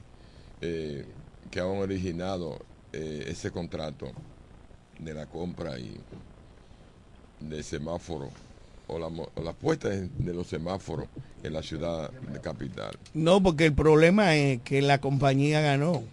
[0.62, 1.06] eh,
[1.52, 2.58] que han originado
[2.93, 4.12] eh, ese contrato
[4.98, 5.95] de la compra y
[7.39, 8.30] de semáforos
[8.88, 11.08] o la, o la puesta de los semáforos
[11.43, 12.98] en la ciudad de capital.
[13.13, 16.04] No, porque el problema es que la compañía ganó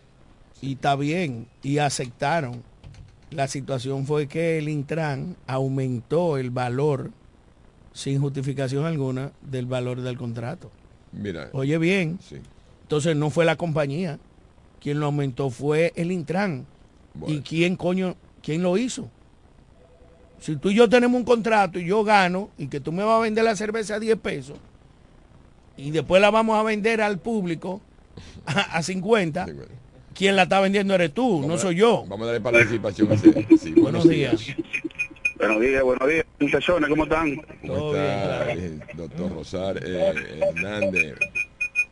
[0.61, 2.63] y está bien y aceptaron.
[3.31, 7.11] La situación fue que el Intran aumentó el valor
[7.97, 10.71] sin justificación alguna del valor del contrato.
[11.13, 12.37] Mira, Oye bien, sí.
[12.83, 14.19] entonces no fue la compañía.
[14.83, 16.67] Quien lo aumentó fue el Intran.
[17.15, 17.35] Bueno.
[17.35, 19.09] ¿Y quién coño, quién lo hizo?
[20.41, 23.17] Si tú y yo tenemos un contrato y yo gano y que tú me vas
[23.17, 24.59] a vender la cerveza a 10 pesos
[25.79, 27.81] y después la vamos a vender al público
[28.45, 29.69] a, a 50, Sí, bueno.
[30.15, 32.05] quien la está vendiendo eres tú, Vamos no soy yo.
[32.07, 33.09] Vamos a darle participación.
[33.59, 34.39] Sí, Buenos días.
[35.39, 37.37] Buenos días, buenos días, muchachones, ¿cómo están?
[37.67, 41.19] ¿Cómo está, eh, doctor Rosario eh, Hernández?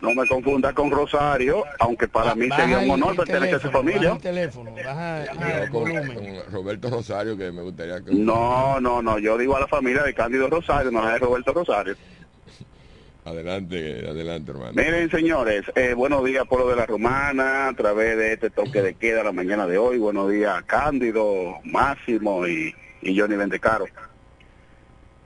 [0.01, 3.79] No me confunda con Rosario, aunque para mí sería un honor pertenecer a su baja
[3.79, 4.13] familia.
[4.13, 6.15] el teléfono, baja Yo el con, volumen.
[6.15, 8.15] con Roberto Rosario, que me gustaría que...
[8.15, 11.53] No, no, no, yo digo a la familia de Cándido Rosario, no es de Roberto
[11.53, 11.97] Rosario.
[13.27, 14.73] Adelante, adelante, hermano.
[14.75, 18.95] Miren, señores, eh, buenos días, Pueblo de la Romana, a través de este toque de
[18.95, 19.97] queda la mañana de hoy.
[19.99, 23.87] Buenos días, Cándido, Máximo y, y Johnny Ventecaro.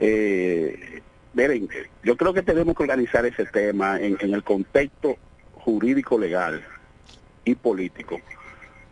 [0.01, 1.01] Eh,
[1.33, 1.69] miren,
[2.03, 5.17] yo creo que tenemos que organizar ese tema en, el contexto
[5.55, 6.65] jurídico legal
[7.45, 8.21] y político.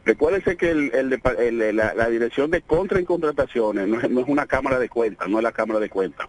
[0.05, 4.20] Recuérdense que el- el el- la, la dirección de contra y contrataciones no es, no
[4.20, 6.29] es una cámara de cuentas, no es la cámara de cuentas.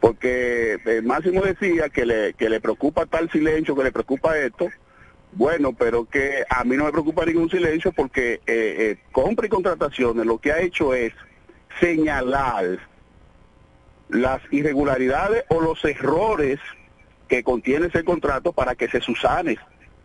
[0.00, 4.68] Porque Máximo decía que le, que le preocupa tal silencio, que le preocupa esto.
[5.32, 9.48] Bueno, pero que a mí no me preocupa ningún silencio porque eh, eh, compra y
[9.48, 11.12] contrataciones lo que ha hecho es
[11.80, 12.78] señalar
[14.10, 16.58] las irregularidades o los errores
[17.28, 19.56] que contiene ese contrato para que se subsane.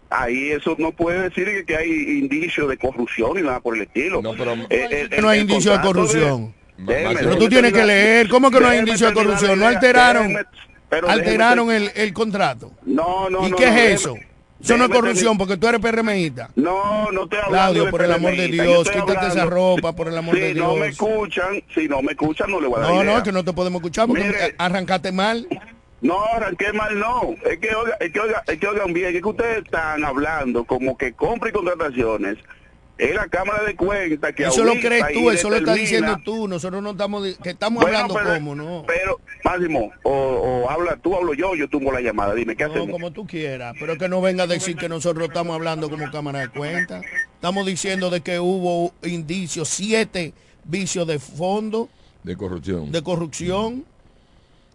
[0.10, 4.22] Ahí eso no puede decir que hay indicios de corrupción ni nada por el estilo.
[4.22, 6.56] No, pero- Eh, no hay el indicio de corrupción.
[6.78, 9.60] Déjeme, Pero tú tienes que leer, ¿cómo que no hay Déjeme indicio de corrupción?
[9.60, 10.46] No alteraron, déjeme-
[10.90, 12.72] pero déjeme alteraron ter- el, el contrato.
[12.86, 13.58] No, no, ¿Y no.
[13.58, 14.16] qué no, es déjeme- eso?
[14.62, 16.50] Eso no es corrupción porque tú eres PRMista.
[16.56, 20.18] No, no estoy hablando Claudio, por el amor de Dios, quítate esa ropa, por el
[20.18, 20.88] amor si de no me Dios.
[20.94, 23.12] escuchan, si no me escuchan, no le voy a dar No, idea.
[23.12, 24.56] no, es que no te podemos escuchar porque Mire.
[24.58, 25.48] arrancaste mal.
[26.02, 27.36] No, arranqué mal, no.
[27.44, 30.64] Es que, oiga, es que, oiga, es que oigan bien, es que ustedes están hablando
[30.66, 32.38] como que compra y contrataciones
[32.98, 36.48] es la Cámara de Cuentas que Eso lo crees tú, eso lo estás diciendo tú.
[36.48, 38.84] Nosotros no estamos, que estamos Bueno, hablando pero- como, ¿no?
[38.88, 42.34] Pero, Máximo, o, o habla tú, hablo yo, yo tumbo la llamada.
[42.34, 42.90] Dime, ¿qué No, hacemos?
[42.92, 46.40] como tú quieras, pero que no venga a decir que nosotros estamos hablando como cámara
[46.40, 47.04] de cuentas.
[47.36, 51.90] Estamos diciendo de que hubo indicios, siete vicios de fondo,
[52.24, 52.92] de corrupción.
[52.92, 53.86] de corrupción.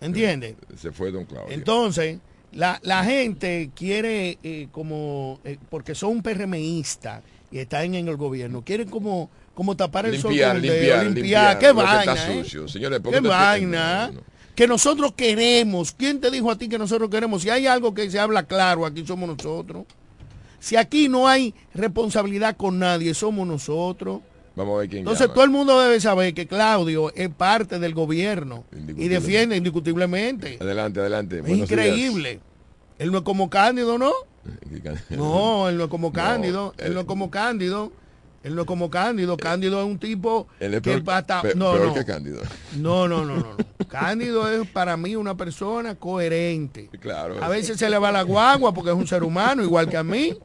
[0.00, 0.54] ¿Entiendes?
[0.76, 1.52] Se fue don Claudio.
[1.54, 2.18] Entonces,
[2.52, 7.22] la, la gente quiere, eh, como, eh, porque son PRMistas
[7.52, 11.14] y están en el gobierno, quieren como, como tapar el sol limpiar, dedo, limpiar, limpiar.
[11.14, 11.58] limpiar.
[11.58, 12.12] ¿Qué que vaina?
[12.14, 12.42] está eh?
[12.42, 12.66] sucio.
[12.66, 14.06] Señores, ¿por ¿Qué vaina?
[14.06, 14.20] No, no.
[14.54, 15.92] Que nosotros queremos.
[15.92, 17.42] ¿Quién te dijo a ti que nosotros queremos?
[17.42, 19.84] Si hay algo que se habla claro, aquí somos nosotros.
[20.58, 24.20] Si aquí no hay responsabilidad con nadie, somos nosotros.
[24.54, 25.34] Vamos a ver quién Entonces llama.
[25.34, 28.64] todo el mundo debe saber que Claudio es parte del gobierno
[28.96, 30.58] y defiende indiscutiblemente.
[30.60, 31.38] Adelante, adelante.
[31.38, 32.40] Es Buenos increíble.
[32.98, 34.12] Él no es como Cándido, ¿no?
[34.70, 34.98] Días.
[35.10, 36.74] No, él no es como No, Cándido.
[36.78, 37.92] él no eh, es como Cándido.
[38.42, 39.36] Él no es como Cándido.
[39.36, 41.04] Cándido es un tipo Él es que peor,
[41.42, 41.94] pe- no, peor no.
[41.94, 42.40] que Cándido.
[42.76, 43.86] No, no, no, no, no.
[43.88, 46.88] Cándido es para mí una persona coherente.
[47.00, 47.42] Claro.
[47.42, 50.02] A veces se le va la guagua porque es un ser humano, igual que a
[50.02, 50.36] mí.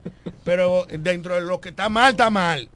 [0.44, 2.70] Pero dentro de lo que está mal, está mal.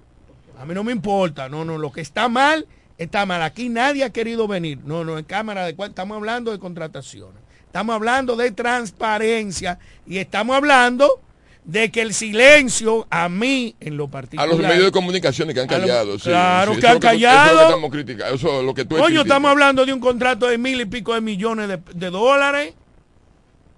[0.59, 1.49] A mí no me importa.
[1.49, 2.65] No, no, lo que está mal,
[2.97, 3.43] está mal.
[3.43, 4.79] Aquí nadie ha querido venir.
[4.85, 7.41] No, no, en cámara de cuál estamos hablando de contrataciones.
[7.71, 11.21] Estamos hablando de transparencia y estamos hablando
[11.63, 14.49] de que el silencio a mí en lo A particular.
[14.49, 16.19] los medios de comunicación que han A lo- callado.
[16.19, 17.57] sí, claro sí, que han lo Eso es lo callado.
[17.57, 18.35] que estamos criticando.
[18.35, 19.25] Eso es lo que tú Coño, criticas.
[19.25, 22.73] estamos hablando de un contrato de mil y pico de millones de, de dólares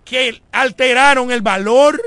[0.06, 2.02] que alteraron el valor.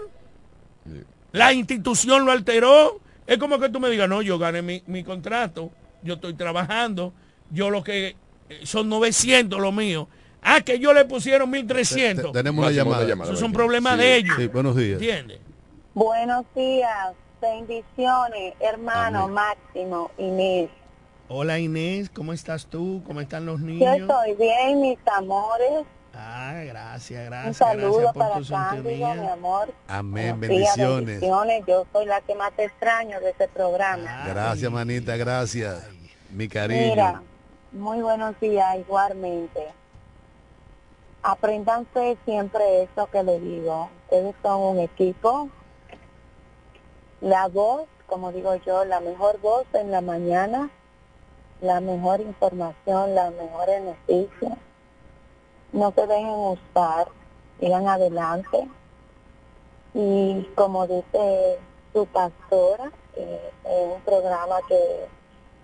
[1.30, 2.98] La institución lo alteró.
[3.28, 5.70] Es como que tú me digas, no, yo gané mi, mi contrato,
[6.02, 7.12] yo estoy trabajando,
[7.50, 8.16] yo lo que
[8.48, 10.08] eh, son 900 lo mío.
[10.48, 12.26] Ah, que yo le pusieron 1300.
[12.26, 12.98] Te- tenemos una llamada.
[12.98, 13.30] una llamada.
[13.30, 13.54] Esos son Sí.
[13.56, 14.36] problemas de ellos.
[14.38, 14.92] Sí, buenos días.
[15.00, 15.40] ¿Entiendes?
[15.92, 19.34] Buenos días, bendiciones, hermano Amén.
[19.34, 20.70] Máximo, Inés.
[21.28, 23.02] Hola Inés, ¿cómo estás tú?
[23.06, 23.96] ¿Cómo están los Yo niños?
[23.98, 25.84] estoy bien, mis amores.
[26.14, 27.56] Ah, gracias, Un gracias.
[27.56, 29.74] saludo gracias por para tu Cándido, mi amor.
[29.88, 31.06] Amén, bendiciones.
[31.06, 31.64] bendiciones.
[31.66, 34.24] Yo soy la que más te extraño de este programa.
[34.28, 35.84] Gracias, manita, gracias.
[36.30, 36.90] Mi cariño.
[36.90, 37.22] Mira,
[37.72, 39.60] muy buenos días igualmente.
[41.28, 43.88] Apréndanse siempre eso que le digo.
[44.04, 45.48] Ustedes son un equipo.
[47.20, 50.70] La voz, como digo yo, la mejor voz en la mañana,
[51.60, 54.56] la mejor información, las mejores noticias.
[55.72, 57.08] No se dejen usar,
[57.58, 58.68] sigan adelante.
[59.94, 61.58] Y como dice
[61.92, 65.08] su pastora, eh, en un programa que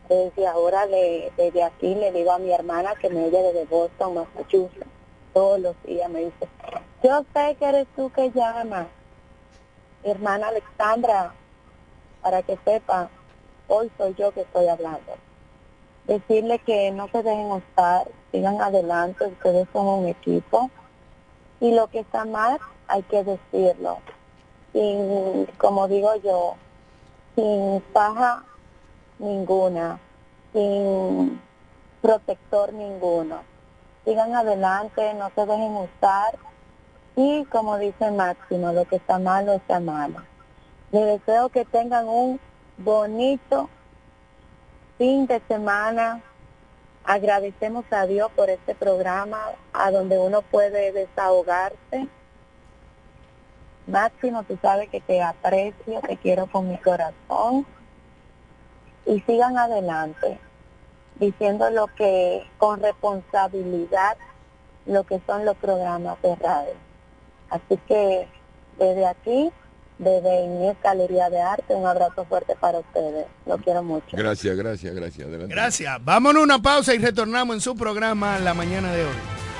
[0.08, 4.14] desde ahora, le, desde aquí, le digo a mi hermana que me oye desde Boston,
[4.14, 4.91] Massachusetts,
[5.32, 6.48] todos los días me dice,
[7.02, 8.86] yo sé que eres tú que llamas,
[10.02, 11.34] hermana Alexandra,
[12.22, 13.10] para que sepa,
[13.68, 15.14] hoy soy yo que estoy hablando.
[16.06, 20.70] Decirle que no se dejen usar, sigan adelante, ustedes son un equipo,
[21.60, 22.58] y lo que está mal
[22.88, 23.98] hay que decirlo,
[24.72, 26.54] sin, como digo yo,
[27.36, 28.44] sin paja
[29.18, 30.00] ninguna,
[30.52, 31.40] sin
[32.00, 33.51] protector ninguno.
[34.04, 36.38] Sigan adelante, no se dejen usar
[37.14, 40.22] y como dice Máximo, lo que está malo está malo.
[40.90, 42.40] Les deseo que tengan un
[42.78, 43.68] bonito
[44.98, 46.22] fin de semana.
[47.04, 49.38] Agradecemos a Dios por este programa
[49.72, 52.08] a donde uno puede desahogarse.
[53.86, 57.66] Máximo, tú sabes que te aprecio, te quiero con mi corazón
[59.04, 60.38] y sigan adelante
[61.18, 64.16] diciendo lo que con responsabilidad
[64.86, 66.74] lo que son los programas de radio.
[67.50, 68.28] Así que
[68.78, 69.50] desde aquí,
[69.98, 73.26] desde Inés Galería de Arte, un abrazo fuerte para ustedes.
[73.46, 74.16] Lo quiero mucho.
[74.16, 75.28] Gracias, gracias, gracias.
[75.28, 75.54] Adelante.
[75.54, 76.04] Gracias.
[76.04, 79.51] Vámonos a una pausa y retornamos en su programa la mañana de hoy.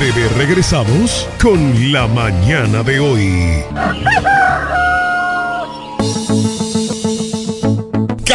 [0.00, 3.62] Breve regresamos con la mañana de hoy.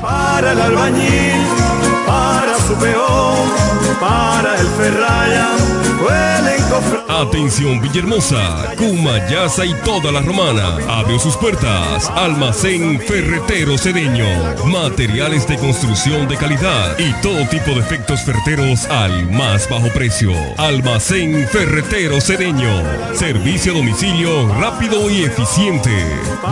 [0.00, 1.46] Para el albañil,
[2.06, 3.48] para su peón,
[4.00, 5.48] para el ferraya,
[7.08, 10.76] Atención Villahermosa, Cumayasa y toda la romana.
[10.88, 12.08] Abrió sus puertas.
[12.14, 14.26] Almacén Ferretero Cedeño.
[14.66, 20.32] Materiales de construcción de calidad y todo tipo de efectos ferreteros al más bajo precio.
[20.56, 22.82] Almacén Ferretero Cedeño.
[23.14, 25.90] Servicio a domicilio rápido y eficiente.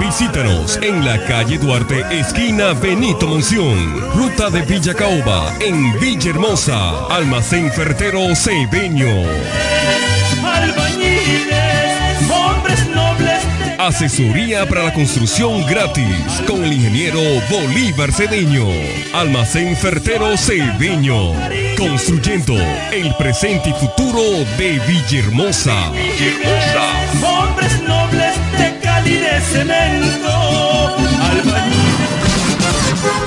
[0.01, 4.01] Visítanos en la calle Duarte, esquina Benito Monción.
[4.14, 7.05] Ruta de Villa Caoba, en Villahermosa.
[7.11, 9.11] Almacén Ferretero Cedeño.
[10.43, 13.43] Albañiles, hombres nobles.
[13.78, 16.16] Asesoría para la construcción gratis
[16.47, 17.20] con el ingeniero
[17.51, 18.68] Bolívar Cedeño.
[19.12, 21.34] Almacén Fertero Cedeño.
[21.76, 22.55] Construyendo
[22.91, 24.22] el presente y futuro
[24.57, 25.91] de Villahermosa.
[25.91, 26.87] Villahermosa.
[27.22, 30.97] Hombres nobles de Cali de cemento.
[31.20, 31.86] Albañiles.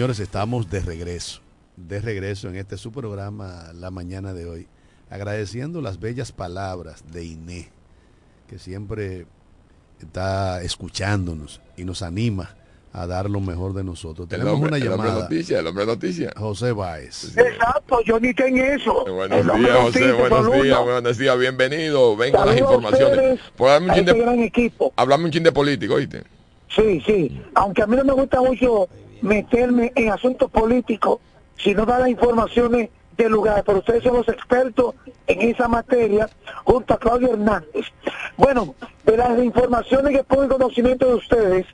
[0.00, 1.42] señores, estamos de regreso,
[1.76, 4.66] de regreso en este su programa la mañana de hoy,
[5.10, 7.68] agradeciendo las bellas palabras de Iné,
[8.48, 9.26] que siempre
[10.00, 12.56] está escuchándonos y nos anima
[12.94, 14.24] a dar lo mejor de nosotros.
[14.24, 15.24] El Tenemos hombre, una el hombre llamada.
[15.24, 16.32] noticia, el hombre noticia.
[16.34, 17.36] José Báez.
[17.36, 19.04] Exacto, yo ni tengo eso.
[19.04, 22.16] Buenos El hombre días, José, noticia, buenos días, buenos días, bienvenido.
[22.16, 23.40] Venga las informaciones.
[23.54, 24.94] Pues dame un chin este de, gran equipo.
[24.96, 26.22] háblame un chin de político, ¿oíste?
[26.74, 27.42] Sí, sí.
[27.54, 28.88] Aunque a mí no me gusta mucho
[29.22, 31.20] meterme en asuntos políticos,
[31.56, 33.62] sino dar las informaciones del lugar.
[33.64, 34.94] Pero ustedes son los expertos
[35.26, 36.28] en esa materia,
[36.64, 37.86] junto a Claudio Hernández.
[38.36, 41.66] Bueno, de las informaciones que pongo en conocimiento de ustedes,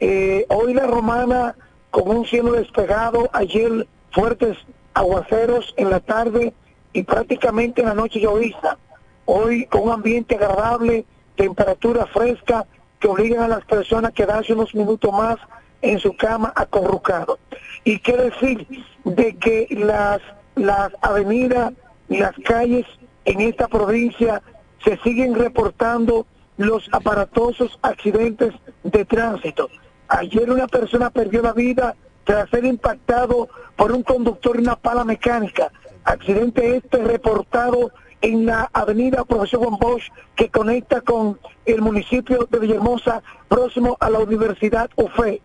[0.00, 1.54] eh, hoy la romana
[1.90, 4.56] con un cielo despejado, ayer fuertes
[4.94, 6.54] aguaceros en la tarde
[6.92, 8.78] y prácticamente en la noche llovizna.
[9.24, 11.04] Hoy con un ambiente agradable,
[11.36, 12.66] temperatura fresca
[12.98, 15.38] que obligan a las personas a quedarse unos minutos más
[15.82, 17.38] en su cama acurrucado.
[17.84, 18.66] Y qué decir
[19.04, 20.20] de que las,
[20.54, 21.72] las avenidas
[22.08, 22.86] las calles
[23.24, 24.42] en esta provincia
[24.84, 26.26] se siguen reportando
[26.56, 28.52] los aparatosos accidentes
[28.82, 29.70] de tránsito.
[30.08, 35.04] Ayer una persona perdió la vida tras ser impactado por un conductor en una pala
[35.04, 35.70] mecánica.
[36.04, 42.58] Accidente este reportado en la avenida Profesor Juan Bosch que conecta con el municipio de
[42.58, 45.40] Villahermosa próximo a la Universidad UFE.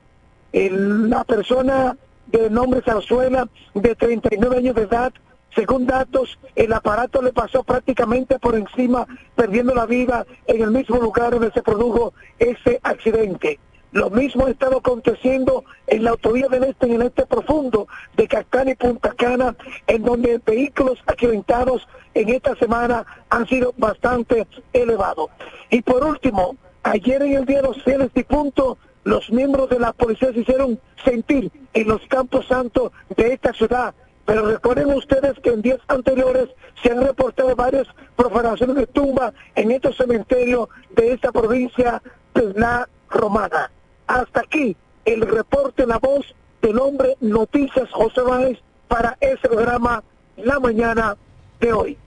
[0.53, 5.13] La persona de nombre Zarzuela de 39 años de edad
[5.55, 10.97] según datos, el aparato le pasó prácticamente por encima, perdiendo la vida en el mismo
[10.97, 13.57] lugar donde se produjo ese accidente.
[13.93, 17.87] Lo mismo ha estado aconteciendo en la autovía del Este, en el Este profundo
[18.17, 19.55] de Cacán y Punta Cana,
[19.87, 25.29] en donde vehículos accidentados en esta semana han sido bastante elevados.
[25.69, 29.93] Y por último, ayer en el Día de los Fieles Difuntos, los miembros de la
[29.93, 33.93] policía se hicieron sentir en los campos santos de esta ciudad.
[34.25, 36.49] Pero recuerden ustedes que en días anteriores
[36.81, 42.01] se han reportado varias profanaciones de tumba en estos cementerios de esta provincia
[42.33, 43.69] de la Romana.
[44.07, 44.75] Hasta aquí
[45.05, 46.25] el reporte la voz
[46.63, 50.03] del hombre Noticias José Báez para ese programa
[50.35, 51.15] La Mañana
[51.59, 51.97] de hoy.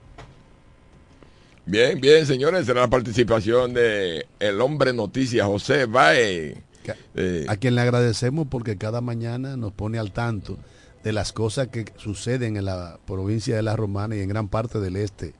[1.65, 6.68] Bien, bien, señores, será la participación de el hombre noticia, José Bae.
[7.15, 10.57] Eh, A quien le agradecemos porque cada mañana nos pone al tanto
[11.03, 14.79] de las cosas que suceden en la provincia de La Romana y en gran parte
[14.79, 15.33] del este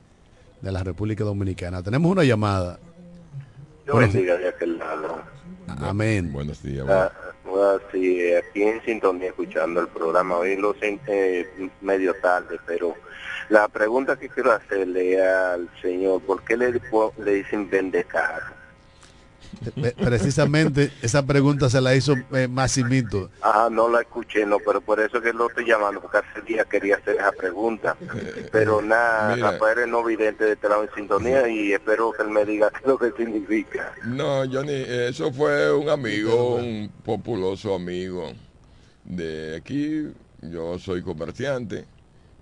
[0.60, 1.82] de la República Dominicana.
[1.82, 2.78] Tenemos una llamada.
[3.84, 5.22] Dios bendiga de aquel lado.
[5.78, 6.32] Amén.
[6.32, 6.86] Buenos días.
[6.88, 7.12] Ah,
[7.46, 10.36] ah, sí, aquí en sintonía escuchando el programa.
[10.38, 11.48] Hoy lo senté
[11.80, 12.94] medio tarde, pero
[13.48, 16.80] la pregunta que quiero hacerle al señor, ¿por qué le,
[17.24, 18.46] le dicen vende carro?
[18.46, 18.59] Eh,
[19.96, 23.30] Precisamente esa pregunta se la hizo eh, Massimito.
[23.40, 26.66] Ajá, no la escuché, no, pero por eso que lo estoy llamando, porque hace días
[26.66, 27.96] quería hacer esa pregunta.
[28.52, 29.36] Pero nada.
[29.36, 32.78] Rafael es no vidente de lado en sintonía y espero que él me diga qué
[32.78, 33.92] es lo que significa.
[34.04, 38.32] No, Johnny, eso fue un amigo, un populoso amigo
[39.04, 40.08] de aquí.
[40.42, 41.84] Yo soy comerciante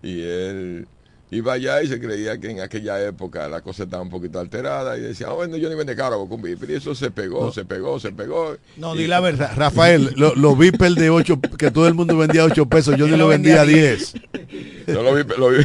[0.03, 0.87] y él
[1.31, 4.97] iba allá y se creía que en aquella época la cosa estaba un poquito alterada
[4.97, 6.71] y decía, "Ah, bueno, Johnny vende caro con Viper.
[6.71, 8.57] Y eso se pegó, se pegó, se pegó.
[8.77, 9.53] No, Y- di la verdad.
[9.55, 13.13] Rafael, lo- los Viper de 8, que todo el mundo vendía 8 pesos, yo ni
[13.13, 14.15] lo lo vendía a vendía 10.
[14.87, 15.59] No lo vi, lo vi.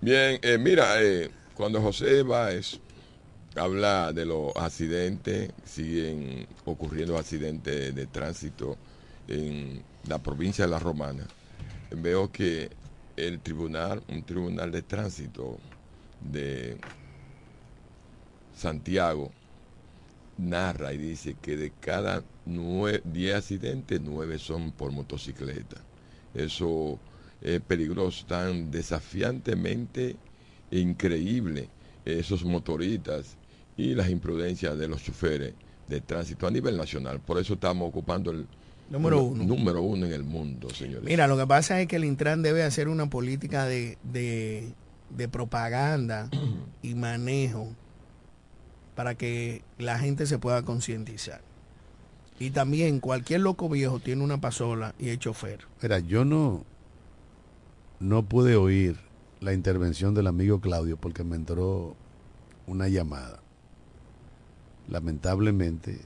[0.00, 2.78] Bien, eh, mira, eh, cuando José Báez
[3.56, 8.76] habla de los accidentes, siguen ocurriendo accidentes de tránsito
[9.26, 11.26] en la provincia de La Romana.
[11.90, 12.70] Veo que
[13.16, 15.58] el tribunal, un tribunal de tránsito
[16.20, 16.76] de
[18.54, 19.32] Santiago,
[20.36, 25.76] narra y dice que de cada 10 accidentes, 9 son por motocicleta.
[26.34, 26.98] Eso
[27.40, 30.16] es peligroso, tan desafiantemente
[30.70, 31.70] increíble
[32.04, 33.36] esos motoristas
[33.76, 35.54] y las imprudencias de los choferes
[35.86, 37.20] de tránsito a nivel nacional.
[37.20, 38.46] Por eso estamos ocupando el
[38.90, 41.04] Número uno- número uno en el mundo, señores.
[41.04, 44.72] Mira, lo que pasa es que el Intran debe hacer una política de, de,
[45.10, 46.30] de propaganda
[46.82, 47.68] y manejo
[48.94, 51.42] para que la gente se pueda concientizar.
[52.40, 55.60] Y también cualquier loco viejo tiene una pasola y es chofer.
[55.82, 56.64] Mira, yo no,
[58.00, 58.96] no pude oír
[59.40, 61.94] la intervención del amigo Claudio porque me entró
[62.66, 63.40] una llamada.
[64.88, 66.00] Lamentablemente,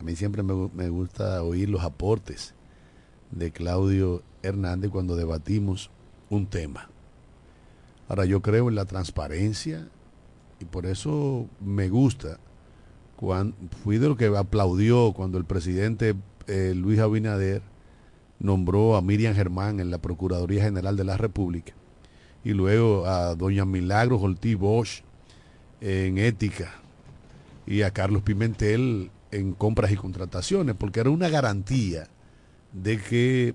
[0.00, 2.54] a mí siempre me, gu- me gusta oír los aportes
[3.30, 5.90] de Claudio Hernández cuando debatimos
[6.30, 6.88] un tema.
[8.08, 9.88] Ahora, yo creo en la transparencia
[10.60, 12.38] y por eso me gusta.
[13.16, 16.14] Cuando, fui de lo que aplaudió cuando el presidente
[16.46, 17.62] eh, Luis Abinader
[18.40, 21.72] nombró a Miriam Germán en la Procuraduría General de la República
[22.44, 25.02] y luego a doña Milagros Ortiz Bosch
[25.80, 26.72] en ética
[27.66, 32.06] y a Carlos Pimentel en compras y contrataciones, porque era una garantía
[32.72, 33.54] de que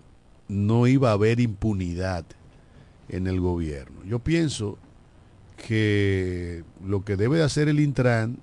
[0.49, 2.25] no iba a haber impunidad
[3.07, 4.03] en el gobierno.
[4.03, 4.77] Yo pienso
[5.55, 8.39] que lo que debe de hacer el Intran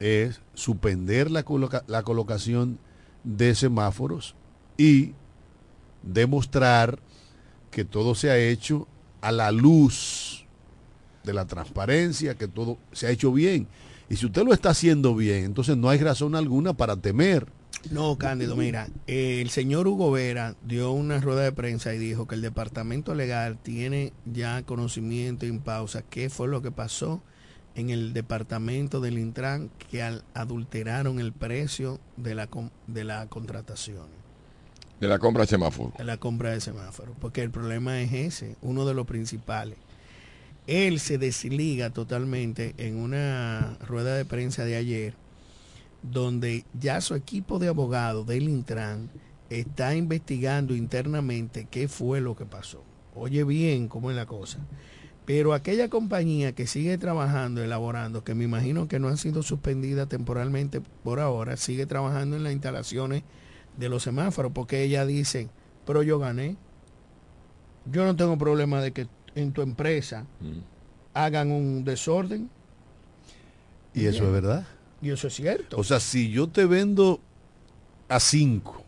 [0.00, 1.44] es suspender la,
[1.86, 2.78] la colocación
[3.24, 4.34] de semáforos
[4.76, 5.12] y
[6.02, 6.98] demostrar
[7.70, 8.86] que todo se ha hecho
[9.22, 10.46] a la luz
[11.24, 13.66] de la transparencia, que todo se ha hecho bien.
[14.08, 17.46] Y si usted lo está haciendo bien, entonces no hay razón alguna para temer.
[17.90, 22.26] No, Cándido, mira, eh, el señor Hugo Vera dio una rueda de prensa y dijo
[22.26, 27.20] que el departamento legal tiene ya conocimiento en pausa qué fue lo que pasó
[27.74, 32.48] en el departamento del Intran que al- adulteraron el precio de la,
[32.86, 34.06] de la contratación,
[35.00, 35.92] De la compra de semáforo.
[35.98, 39.76] de la compra de semáforos, porque el problema es ese, uno de los principales.
[40.66, 45.14] Él se desliga totalmente en una rueda de prensa de ayer
[46.02, 49.10] donde ya su equipo de abogados del Intran
[49.50, 52.84] está investigando internamente qué fue lo que pasó.
[53.14, 54.58] Oye bien cómo es la cosa.
[55.24, 60.06] Pero aquella compañía que sigue trabajando, elaborando, que me imagino que no ha sido suspendida
[60.06, 63.24] temporalmente por ahora, sigue trabajando en las instalaciones
[63.76, 65.48] de los semáforos, porque ella dice,
[65.84, 66.56] pero yo gané.
[67.90, 70.26] Yo no tengo problema de que en tu empresa
[71.14, 72.50] hagan un desorden.
[73.94, 74.66] Y eso es verdad.
[75.00, 75.76] Y eso es cierto.
[75.78, 77.20] O sea, si yo te vendo
[78.08, 78.82] a 5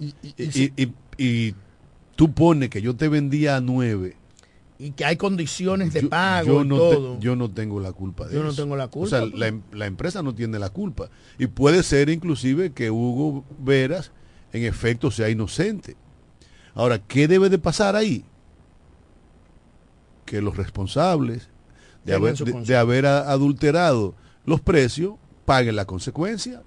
[0.00, 1.54] y, y, y- y
[2.16, 4.16] tú pones que yo te vendía a 9,
[4.78, 7.20] y que hay condiciones de pago yo y no, te- todo.
[7.20, 8.62] yo no tengo la culpa de Yo no eso.
[8.62, 9.34] tengo la O culpa, sea, pues.
[9.34, 11.10] la, em- la empresa no tiene la culpa.
[11.38, 14.10] Y puede ser inclusive que Hugo Veras
[14.54, 15.96] en efecto sea inocente.
[16.74, 18.24] Ahora, ¿qué debe de pasar ahí?
[20.30, 21.48] Que los responsables
[22.04, 24.14] de haber, de- de adulterado
[24.44, 25.14] los precios
[25.44, 26.62] paguen la consecuencia.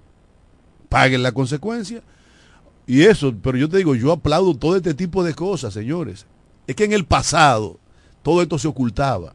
[0.90, 2.02] Paguen la consecuencia.
[2.86, 6.26] Y eso, pero yo te digo, yo aplaudo todo este tipo de cosas, señores.
[6.66, 7.78] Es que en el pasado
[8.22, 9.34] todo esto se ocultaba.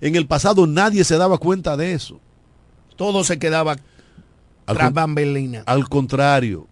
[0.00, 2.18] En el pasado nadie se daba cuenta de eso.
[2.96, 3.76] Todo se quedaba
[4.64, 5.62] Al tras bambelina.
[5.66, 6.66] Al contrario,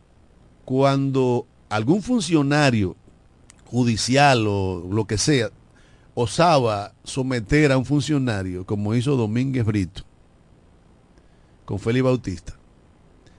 [0.64, 2.96] cuando algún funcionario
[3.66, 5.50] judicial o lo que sea
[6.14, 10.02] osaba someter a un funcionario, como hizo Domínguez Brito
[11.64, 12.56] con Félix Bautista,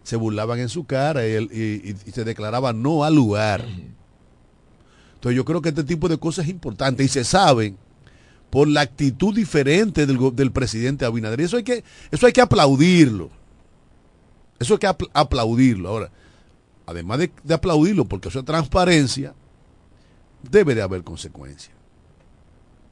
[0.03, 3.65] se burlaban en su cara y, él- y- y- y se declaraba no al lugar.
[5.15, 7.77] Entonces yo creo que este tipo de cosas es importante y se saben
[8.49, 11.39] por la actitud diferente del, presidente Abinader.
[11.41, 13.29] Y eso hay que, eso hay que aplaudirlo.
[14.59, 15.89] Eso hay que apl- aplaudirlo.
[15.89, 16.11] Ahora,
[16.85, 19.33] además de, de aplaudirlo, porque eso es transparencia,
[20.49, 21.75] debe de haber consecuencias.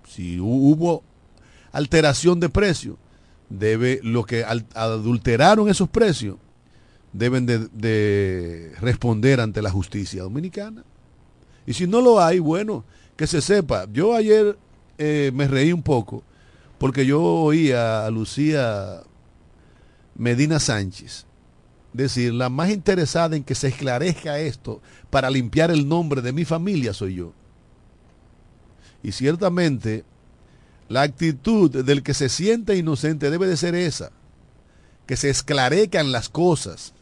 [0.10, 0.44] Si hu-
[0.74, 1.04] hubo
[1.72, 2.98] alteración de precio,
[3.50, 4.44] debe, los que
[4.74, 6.38] adulteraron esos precios,
[7.14, 10.84] deben de, de responder ante la justicia dominicana.
[11.68, 12.86] Y si no lo hay, bueno,
[13.16, 13.86] que se sepa.
[13.92, 14.58] Yo ayer
[14.98, 16.24] eh, me reí un poco
[16.80, 19.02] porque yo oía a Lucía
[20.16, 21.26] Medina Sánchez
[21.94, 26.46] decir, la más interesada en que se esclarezca esto para limpiar el nombre de mi
[26.46, 27.34] familia soy yo.
[29.04, 30.04] Y ciertamente
[30.90, 34.12] la actitud del que se siente inocente debe de ser esa,
[35.06, 36.94] que se esclarezcan las cosas,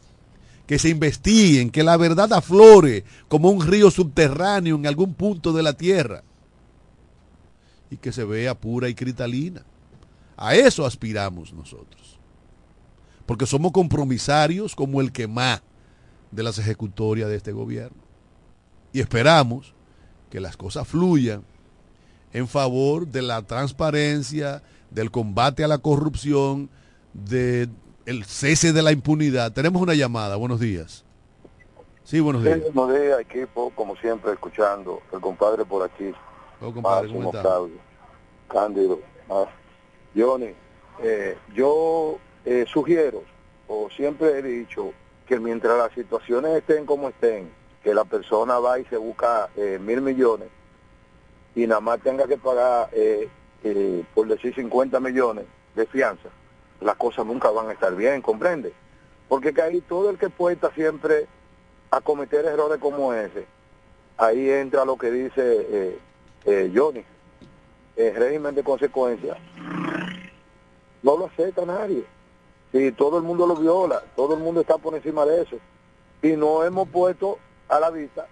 [0.66, 5.62] que se investiguen, que la verdad aflore como un río subterráneo en algún punto de
[5.62, 6.22] la tierra
[7.90, 9.64] y que se vea pura y cristalina.
[10.36, 12.18] A eso aspiramos nosotros.
[13.24, 15.62] Porque somos compromisarios como el que más
[16.30, 18.02] de las ejecutorias de este gobierno.
[18.92, 19.74] Y esperamos
[20.30, 21.42] que las cosas fluyan
[22.38, 26.70] en favor de la transparencia, del combate a la corrupción,
[27.12, 27.68] del
[28.24, 29.52] cese de la impunidad.
[29.52, 30.36] Tenemos una llamada.
[30.36, 31.04] Buenos días.
[32.04, 32.60] Sí, buenos días.
[32.72, 35.02] Buenos días, equipo, como siempre, escuchando.
[35.12, 36.12] El compadre por aquí.
[36.60, 37.58] Oh, compadre, ¿cómo está?
[38.48, 39.00] Cándido.
[39.28, 39.46] ah,
[40.16, 40.54] Johnny,
[41.02, 43.24] eh, yo eh, sugiero,
[43.66, 44.92] o siempre he dicho,
[45.26, 47.50] que mientras las situaciones estén como estén,
[47.82, 50.48] que la persona va y se busca eh, mil millones
[51.58, 53.28] y nada más tenga que pagar, eh,
[53.64, 55.44] eh, por decir 50 millones
[55.74, 56.28] de fianza,
[56.80, 58.72] las cosas nunca van a estar bien, ¿comprende?
[59.28, 61.26] Porque que ahí todo el que puesta siempre
[61.90, 63.44] a cometer errores como ese,
[64.18, 65.98] ahí entra lo que dice eh,
[66.44, 67.04] eh, Johnny,
[67.96, 69.36] el régimen de consecuencias.
[71.02, 72.04] No lo acepta nadie.
[72.70, 75.56] Si todo el mundo lo viola, todo el mundo está por encima de eso.
[76.22, 78.28] Y no hemos puesto a la vista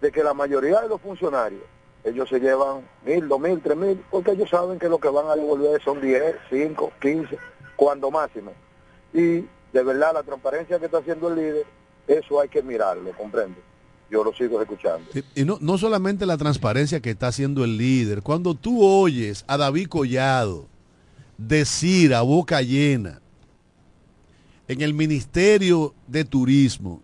[0.00, 1.75] de que la mayoría de los funcionarios,
[2.06, 5.26] ellos se llevan mil, dos mil, tres mil, porque ellos saben que lo que van
[5.26, 7.36] a devolver son 10, 5, 15,
[7.74, 8.52] cuando máximo.
[9.12, 9.40] Y
[9.72, 11.66] de verdad la transparencia que está haciendo el líder,
[12.06, 13.60] eso hay que mirarlo, comprende.
[14.08, 15.04] Yo lo sigo escuchando.
[15.34, 19.56] Y no, no solamente la transparencia que está haciendo el líder, cuando tú oyes a
[19.56, 20.68] David Collado
[21.36, 23.20] decir a boca llena,
[24.68, 27.02] en el Ministerio de Turismo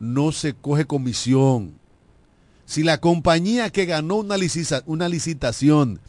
[0.00, 1.78] no se coge comisión.
[2.72, 6.00] Si la compañía que ganó una, licita- una licitación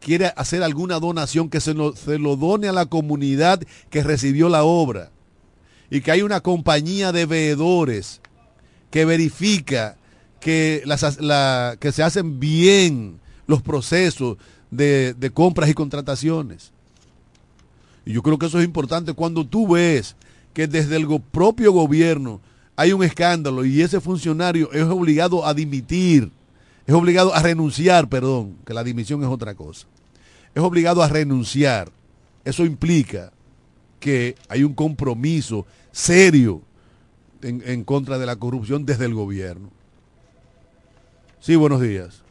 [0.00, 4.48] quiere hacer alguna donación, que se lo, se lo done a la comunidad que recibió
[4.48, 5.12] la obra.
[5.88, 8.20] Y que hay una compañía de veedores
[8.90, 9.98] que verifica
[10.40, 14.36] que, las, la- que se hacen bien los procesos
[14.72, 16.72] de, de compras y contrataciones.
[18.04, 20.16] Y yo creo que eso es importante cuando tú ves
[20.54, 22.40] que desde el propio gobierno
[22.76, 26.30] hay un escándalo y ese funcionario es obligado a dimitir,
[26.86, 29.86] es obligado a renunciar, perdón, que la dimisión es otra cosa.
[30.54, 31.90] Es obligado a renunciar.
[32.44, 33.32] Eso implica
[34.00, 36.62] que hay un compromiso serio
[37.42, 39.70] en, en contra de la corrupción desde el gobierno.
[41.38, 42.22] Sí, buenos días.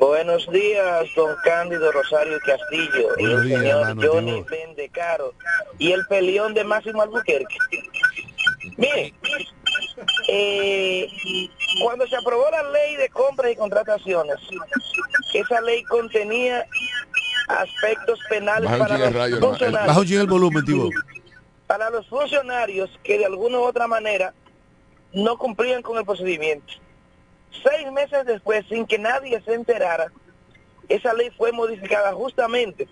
[0.00, 4.44] Buenos días, don Cándido Rosario Castillo y el días, señor Johnny.
[4.50, 5.32] Bendecaro
[5.78, 7.56] y el peleón de Máximo Albuquerque.
[8.76, 9.14] Mire,
[10.28, 11.08] eh,
[11.82, 14.36] cuando se aprobó la ley de compras y contrataciones,
[15.32, 16.66] esa ley contenía
[17.48, 20.90] aspectos penales Baja para los funcionarios Baja el volumen, Tibo.
[21.66, 24.34] para los funcionarios que de alguna u otra manera
[25.12, 26.72] no cumplían con el procedimiento.
[27.62, 30.10] Seis meses después, sin que nadie se enterara,
[30.88, 32.88] esa ley fue modificada justamente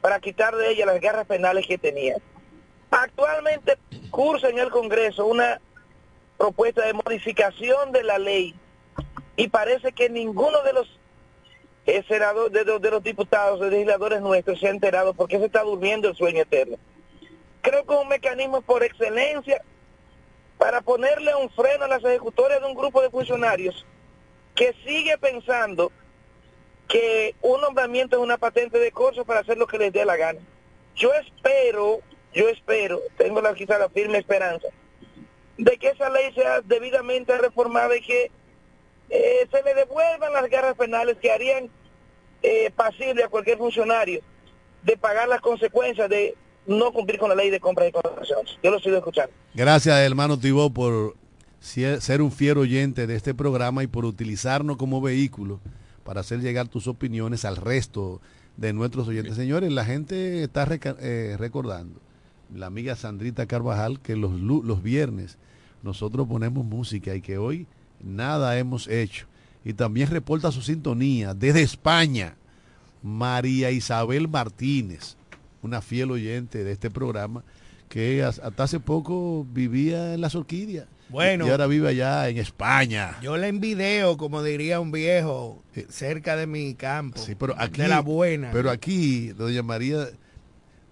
[0.00, 2.16] para quitar de ella las garras penales que tenía.
[2.90, 3.78] Actualmente
[4.10, 5.60] cursa en el Congreso una
[6.36, 8.54] propuesta de modificación de la ley
[9.36, 10.98] y parece que ninguno de los
[11.86, 15.62] eh, senadores, de, de los diputados, de legisladores nuestros se ha enterado porque se está
[15.62, 16.76] durmiendo el sueño eterno
[17.60, 19.62] creo que es un mecanismo por excelencia
[20.58, 23.86] para ponerle un freno a las ejecutorias de un grupo de funcionarios
[24.54, 25.90] que sigue pensando
[26.88, 30.16] que un nombramiento es una patente de corso para hacer lo que les dé la
[30.16, 30.40] gana.
[30.96, 32.00] Yo espero,
[32.34, 34.68] yo espero, tengo la, quizá la firme esperanza,
[35.58, 38.30] de que esa ley sea debidamente reformada y que
[39.10, 41.68] eh, se le devuelvan las garras penales que harían
[42.42, 44.20] eh, a cualquier funcionario
[44.82, 46.34] de pagar las consecuencias de
[46.66, 48.58] no cumplir con la ley de compras y contrataciones.
[48.62, 49.32] Yo lo sigo escuchando.
[49.54, 51.16] Gracias, hermano Tibó, por
[51.60, 55.60] ser un fiel oyente de este programa y por utilizarnos como vehículo
[56.04, 58.20] para hacer llegar tus opiniones al resto
[58.56, 59.36] de nuestros oyentes.
[59.36, 60.66] Señores, la gente está
[61.00, 62.00] eh, recordando,
[62.54, 65.38] la amiga Sandrita Carvajal, que los, los viernes
[65.82, 67.66] nosotros ponemos música y que hoy
[68.02, 69.26] nada hemos hecho.
[69.64, 72.34] Y también reporta su sintonía desde España,
[73.02, 75.16] María Isabel Martínez,
[75.62, 77.42] una fiel oyente de este programa
[77.88, 80.86] que as- hasta hace poco vivía en las orquídeas.
[81.08, 81.46] Bueno.
[81.46, 83.16] Y ahora vive allá en España.
[83.20, 87.18] Yo le envideo, como diría un viejo, cerca de mi campo.
[87.18, 88.50] Sí, pero aquí, de la buena.
[88.52, 90.08] Pero aquí, doña María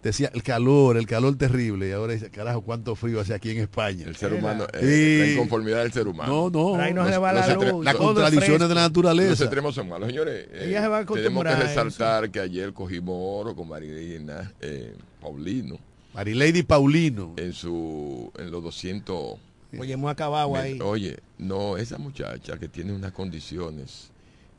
[0.09, 1.89] decía el calor, el calor terrible.
[1.89, 4.05] Y ahora dice, carajo, cuánto frío hace aquí en España.
[4.07, 4.79] El ser humano, Sí.
[4.83, 6.33] eh, la inconformidad del ser humano.
[6.33, 6.69] No, no.
[6.73, 9.31] Por ahí no se los- va la los extre- luz, Las contradicciones de la naturaleza.
[9.31, 10.09] Los extremos son malos.
[10.09, 11.61] Señores, eh, Ella se va a tenemos que eso.
[11.63, 15.79] resaltar que ayer cogimos oro con Marilena eh, Paulino.
[16.15, 17.35] Marilady Paulino.
[17.37, 19.37] En, su, en los 200...
[19.79, 20.79] Oye, hemos acabado Me- ahí.
[20.83, 24.11] Oye, no, esa muchacha que tiene unas condiciones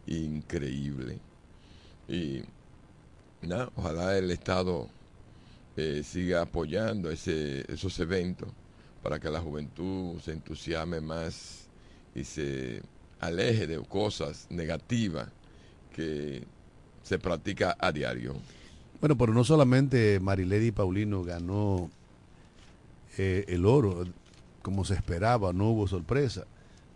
[0.05, 1.17] increíbles.
[2.07, 2.41] Y
[3.41, 4.87] nada, ojalá el Estado
[5.79, 8.49] eh, siga apoyando ese, esos eventos
[9.01, 11.69] para que la juventud se entusiasme más
[12.13, 12.81] y se
[13.21, 15.29] aleje de cosas negativas
[15.95, 16.43] que
[17.03, 18.35] se practica a diario.
[18.99, 21.89] Bueno, pero no solamente Marilady Paulino ganó
[23.17, 24.05] eh, el oro,
[24.61, 26.45] como se esperaba, no hubo sorpresa.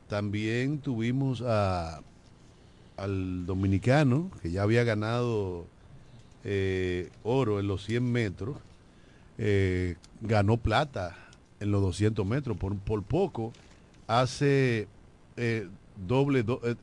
[0.10, 2.02] También tuvimos a,
[2.98, 5.68] al dominicano, que ya había ganado
[6.44, 8.58] eh, oro en los 100 metros,
[9.46, 11.18] eh, ganó plata
[11.60, 13.52] en los 200 metros, por, por poco
[14.08, 14.88] hace
[15.36, 15.68] eh,
[16.08, 16.76] doble, do- eh,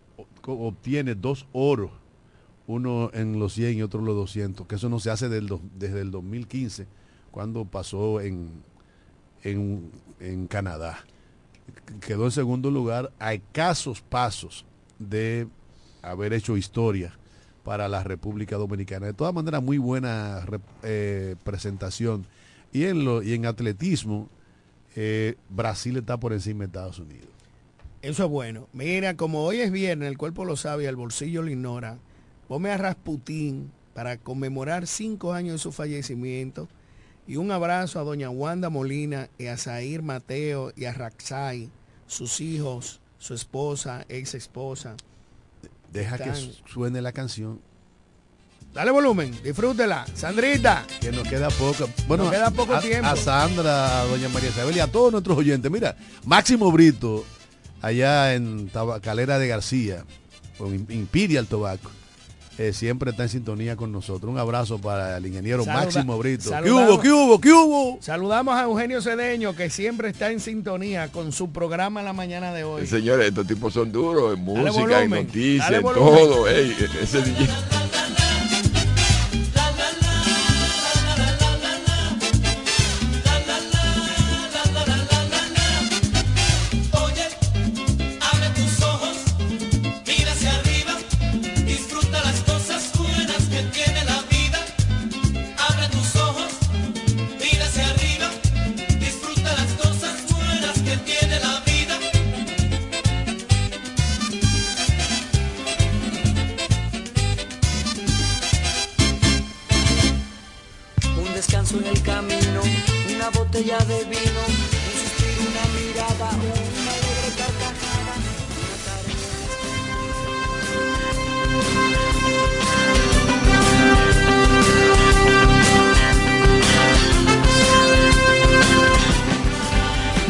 [0.47, 1.91] obtiene dos oros
[2.67, 5.49] uno en los 100 y otro en los 200, que eso no se hace del
[5.79, 6.87] desde el 2015,
[7.31, 8.51] cuando pasó en,
[9.43, 9.91] en,
[10.21, 10.99] en Canadá.
[12.07, 14.67] Quedó en segundo lugar a escasos pasos
[14.99, 15.49] de
[16.03, 17.17] haber hecho historia
[17.65, 19.07] para la República Dominicana.
[19.07, 20.45] De todas maneras, muy buena
[20.83, 22.27] eh, presentación.
[22.73, 24.29] Y en, lo, y en atletismo,
[24.97, 27.29] eh, Brasil está por encima de Estados Unidos.
[28.03, 28.69] Eso es bueno.
[28.73, 31.99] Mira, como hoy es viernes, el cuerpo lo sabe, el bolsillo lo ignora.
[32.49, 36.69] Ponme a Rasputín para conmemorar cinco años de su fallecimiento.
[37.27, 41.71] Y un abrazo a doña Wanda Molina y a Zair Mateo y a Raxay,
[42.07, 44.97] sus hijos, su esposa, ex esposa.
[45.93, 46.33] Deja que
[46.67, 47.61] suene la canción.
[48.73, 50.07] Dale volumen, disfrútela.
[50.15, 50.85] Sandrita.
[51.01, 51.89] Que nos queda poco.
[52.07, 53.07] Bueno, Nos queda poco a, tiempo.
[53.09, 55.71] a Sandra, a doña María Isabel y a todos nuestros oyentes.
[55.71, 57.25] Mira, Máximo Brito,
[57.83, 60.05] allá en Tabacalera de García,
[60.57, 61.91] con Im- Imperial Tobacco,
[62.59, 64.31] eh, siempre está en sintonía con nosotros.
[64.31, 66.51] Un abrazo para el ingeniero Saluda- Máximo Brito.
[66.63, 67.99] ¿Qué hubo, qué hubo, qué hubo?
[68.01, 72.53] Saludamos a Eugenio Cedeño, que siempre está en sintonía con su programa en la mañana
[72.55, 72.87] de hoy.
[72.87, 76.47] Señores, estos tipos son duros en música, en noticias, en todo.
[76.49, 77.49] Ey, ese DJ.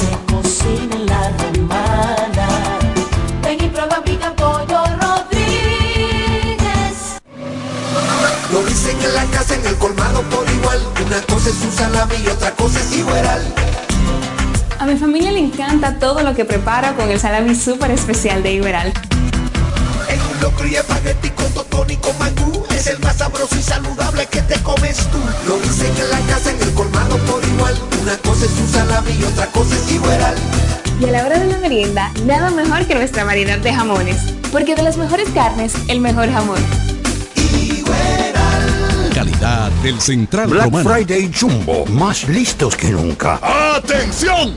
[0.00, 2.48] se cocina en la romana.
[3.42, 6.96] Ven y prueba pica pollo Rodríguez.
[8.52, 10.80] Lo dicen en la casa, en el colmado por igual.
[11.06, 13.54] Una cosa es un salami y otra cosa es igual.
[14.78, 18.52] A mi familia le encanta todo lo que preparo con el salami súper especial de
[18.54, 18.92] Iberal.
[20.40, 22.64] Locro y espagueti con totón y con mangú.
[22.70, 25.18] Es el más sabroso y saludable que te comes tú.
[25.46, 27.74] Lo dicen en la casa, en el colmado por igual.
[28.02, 30.34] Una cosa es un salami y otra cosa es igual.
[31.00, 34.16] Y a la hora de la merienda, nada mejor que nuestra variedad de jamones.
[34.52, 36.58] Porque de las mejores carnes, el mejor jamón.
[39.14, 40.90] Calidad del Central Black Romano.
[40.90, 43.38] Friday Jumbo, más listos que nunca.
[43.76, 44.56] ¡Atención!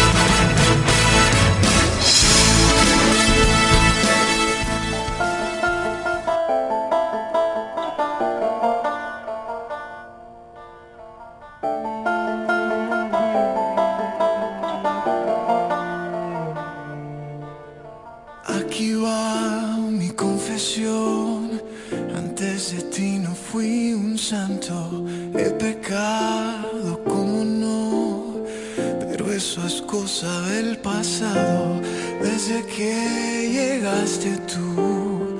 [22.15, 25.05] Antes de ti no fui un santo.
[25.33, 28.45] He pecado, como no.
[28.75, 31.81] Pero eso es cosa del pasado.
[32.21, 35.39] Desde que llegaste tú,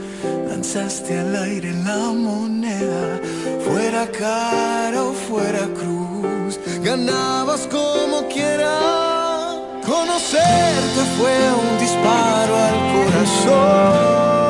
[0.49, 3.21] lanzaste al aire la moneda.
[3.63, 9.59] Fuera cara o fuera cruz, ganabas como quieras.
[9.85, 14.40] Conocerte fue un disparo al corazón.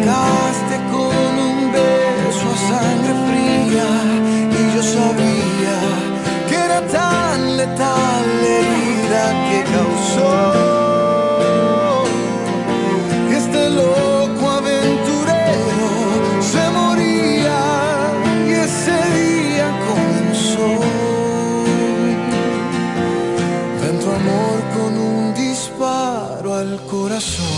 [0.00, 3.90] Atacaste con un beso a sangre fría
[4.56, 5.78] y yo sabía
[6.48, 10.34] que era tan letal la herida que causó.
[13.30, 15.90] Y este loco aventurero
[16.52, 17.60] se moría
[18.46, 20.70] y ese día comenzó.
[23.88, 27.57] En tu amor con un disparo al corazón.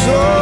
[0.00, 0.39] so